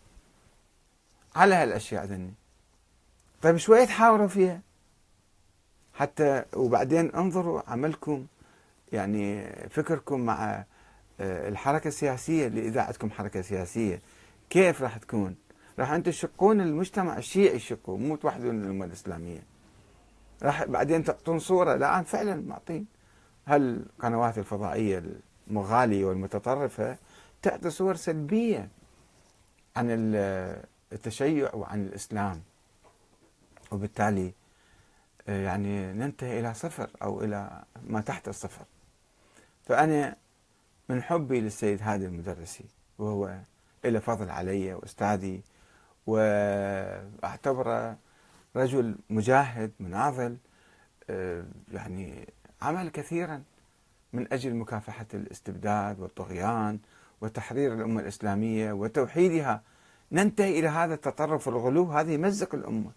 على 1.37 1.55
هالأشياء 1.55 2.05
ذني. 2.05 2.33
طيب 3.43 3.57
شوية 3.57 3.85
تحاوروا 3.85 4.27
فيها. 4.27 4.61
حتى 5.95 6.45
وبعدين 6.55 7.15
انظروا 7.15 7.63
عملكم 7.71 8.27
يعني 8.93 9.47
فكركم 9.69 10.21
مع 10.21 10.65
آه، 11.21 11.49
الحركة 11.49 11.89
السياسية 11.89 12.47
اللي 12.47 12.69
إذا 12.69 12.81
عندكم 12.81 13.11
حركة 13.11 13.43
سياسية. 13.43 14.01
كيف 14.51 14.83
راح 14.83 14.97
تكون؟ 14.97 15.37
راح 15.79 15.91
أنتم 15.91 16.11
تشقون 16.11 16.61
المجتمع 16.61 17.19
الشيعي 17.19 17.57
يشقوا 17.57 17.99
مو 17.99 18.17
توحدون 18.17 18.65
الأمة 18.65 18.85
الإسلامية. 18.85 19.43
راح 20.43 20.65
بعدين 20.65 21.05
تعطون 21.05 21.39
صورة 21.39 21.75
الآن 21.75 22.05
فعلا 22.05 22.35
معطين. 22.35 22.87
هالقنوات 23.47 24.39
الفضائية 24.39 25.03
المغالية 25.49 26.05
والمتطرفة 26.05 26.97
تعطي 27.43 27.71
صور 27.71 27.97
سلبية 27.97 28.69
عن 29.77 29.87
التشيع 30.93 31.55
وعن 31.55 31.87
الإسلام؟ 31.87 32.43
وبالتالي 33.73 34.33
آه، 35.29 35.43
يعني 35.43 35.93
ننتهي 35.93 36.41
إلى 36.41 36.55
صفر 36.55 36.91
أو 37.03 37.25
إلى 37.25 37.65
ما 37.87 38.01
تحت 38.01 38.29
الصفر. 38.29 38.65
فأنا 39.65 40.17
من 40.89 41.03
حبي 41.03 41.41
للسيد 41.41 41.83
هادي 41.83 42.07
المدرسي 42.07 42.65
وهو 42.99 43.39
له 43.85 43.99
فضل 43.99 44.31
علي 44.31 44.75
وأستاذي 44.75 45.43
وأعتبره 46.07 47.97
رجل 48.57 48.97
مجاهد 49.11 49.73
مناضل 49.81 50.37
آه، 51.11 51.45
يعني 51.73 52.29
عمل 52.63 52.89
كثيرا 52.89 53.43
من 54.13 54.33
أجل 54.33 54.55
مكافحة 54.55 55.07
الاستبداد 55.15 56.01
والطغيان 56.01 56.79
وتحرير 57.21 57.75
الأمة 57.75 58.01
الإسلامية 58.01 58.73
وتوحيدها. 58.73 59.63
ننتهي 60.13 60.59
إلى 60.59 60.69
هذا 60.69 60.95
التطرف 60.95 61.49
والغلو. 61.49 61.85
هذا 61.85 62.13
يمزق 62.13 62.55
الأمة. 62.55 62.91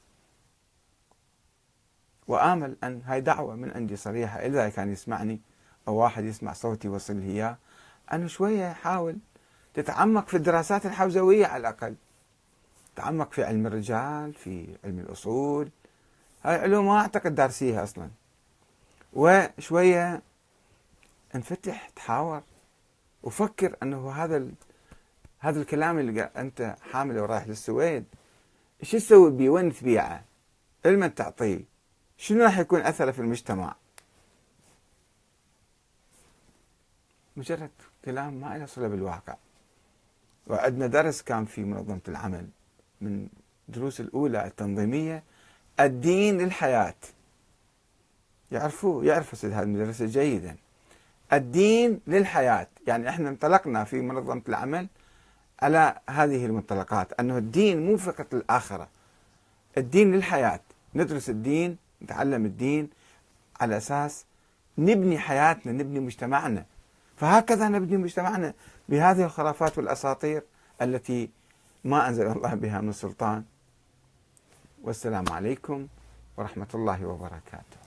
وآمل 2.27 2.75
أن 2.83 3.01
هاي 3.05 3.21
دعوة 3.21 3.55
من 3.55 3.71
عندي 3.71 3.95
صريحة 3.95 4.39
إذا 4.39 4.69
كان 4.69 4.91
يسمعني 4.91 5.41
أو 5.87 5.95
واحد 5.95 6.23
يسمع 6.23 6.53
صوتي 6.53 6.87
وصل 6.87 7.19
إياه 7.21 7.57
أنه 8.13 8.27
شوية 8.27 8.73
حاول 8.73 9.17
تتعمق 9.73 10.27
في 10.27 10.37
الدراسات 10.37 10.85
الحوزوية 10.85 11.45
على 11.45 11.61
الأقل. 11.61 11.95
تعمق 12.99 13.31
في 13.31 13.43
علم 13.43 13.67
الرجال 13.67 14.33
في 14.33 14.77
علم 14.83 14.99
الأصول. 14.99 15.69
هاي 16.43 16.55
علوم 16.55 16.85
ما 16.85 16.97
أعتقد 16.97 17.35
دارسيها 17.35 17.83
أصلا. 17.83 18.09
وشوية 19.13 20.21
انفتح 21.35 21.89
تحاور 21.89 22.41
وفكر 23.23 23.75
أنه 23.83 24.11
هذا 24.11 24.37
ال... 24.37 24.51
هذا 25.39 25.61
الكلام 25.61 25.99
اللي 25.99 26.21
أنت 26.21 26.75
حامله 26.91 27.21
ورايح 27.21 27.47
للسويد 27.47 28.05
شو 28.81 28.97
تسوي 28.97 29.31
بيه 29.31 29.49
وين 29.49 29.73
تبيعه 29.73 30.23
لمن 30.85 31.15
تعطيه 31.15 31.63
شنو 32.17 32.43
راح 32.43 32.59
يكون 32.59 32.81
أثره 32.81 33.11
في 33.11 33.19
المجتمع؟ 33.19 33.75
مجرد 37.37 37.71
كلام 38.05 38.33
ما 38.33 38.57
له 38.57 38.65
صلة 38.65 38.87
بالواقع. 38.87 39.35
وعندنا 40.47 40.87
درس 40.87 41.21
كان 41.21 41.45
في 41.45 41.63
منظمة 41.63 42.01
العمل. 42.07 42.47
من 43.01 43.27
دروس 43.69 43.99
الأولى 43.99 44.45
التنظيمية 44.45 45.23
الدين 45.79 46.37
للحياة. 46.37 46.95
يعرفوه 48.51 49.05
يعرف 49.05 49.37
سيد 49.37 49.51
هذا 49.51 49.63
المدرس 49.63 50.01
جيدا. 50.03 50.55
الدين 51.33 51.99
للحياة. 52.07 52.67
يعني 52.87 53.09
إحنا 53.09 53.29
انطلقنا 53.29 53.83
في 53.83 54.01
منظمة 54.01 54.41
العمل 54.49 54.87
على 55.61 55.99
هذه 56.09 56.45
المنطلقات 56.45 57.13
أنه 57.19 57.37
الدين 57.37 57.85
مو 57.85 57.97
فقط 57.97 58.35
للآخرة 58.35 58.87
الدين 59.77 60.15
للحياة. 60.15 60.59
ندرس 60.95 61.29
الدين 61.29 61.77
نتعلم 62.01 62.45
الدين 62.45 62.89
على 63.61 63.77
أساس 63.77 64.25
نبني 64.77 65.19
حياتنا 65.19 65.71
نبني 65.71 65.99
مجتمعنا. 65.99 66.65
فهكذا 67.17 67.69
نبني 67.69 67.97
مجتمعنا 67.97 68.53
بهذه 68.89 69.25
الخرافات 69.25 69.77
والأساطير 69.77 70.43
التي 70.81 71.29
ما 71.83 72.07
أنزل 72.07 72.27
الله 72.27 72.53
بها 72.55 72.81
من 72.81 72.91
سلطان. 72.91 73.43
والسلام 74.83 75.29
عليكم 75.29 75.87
ورحمة 76.37 76.67
الله 76.73 77.05
وبركاته. 77.05 77.78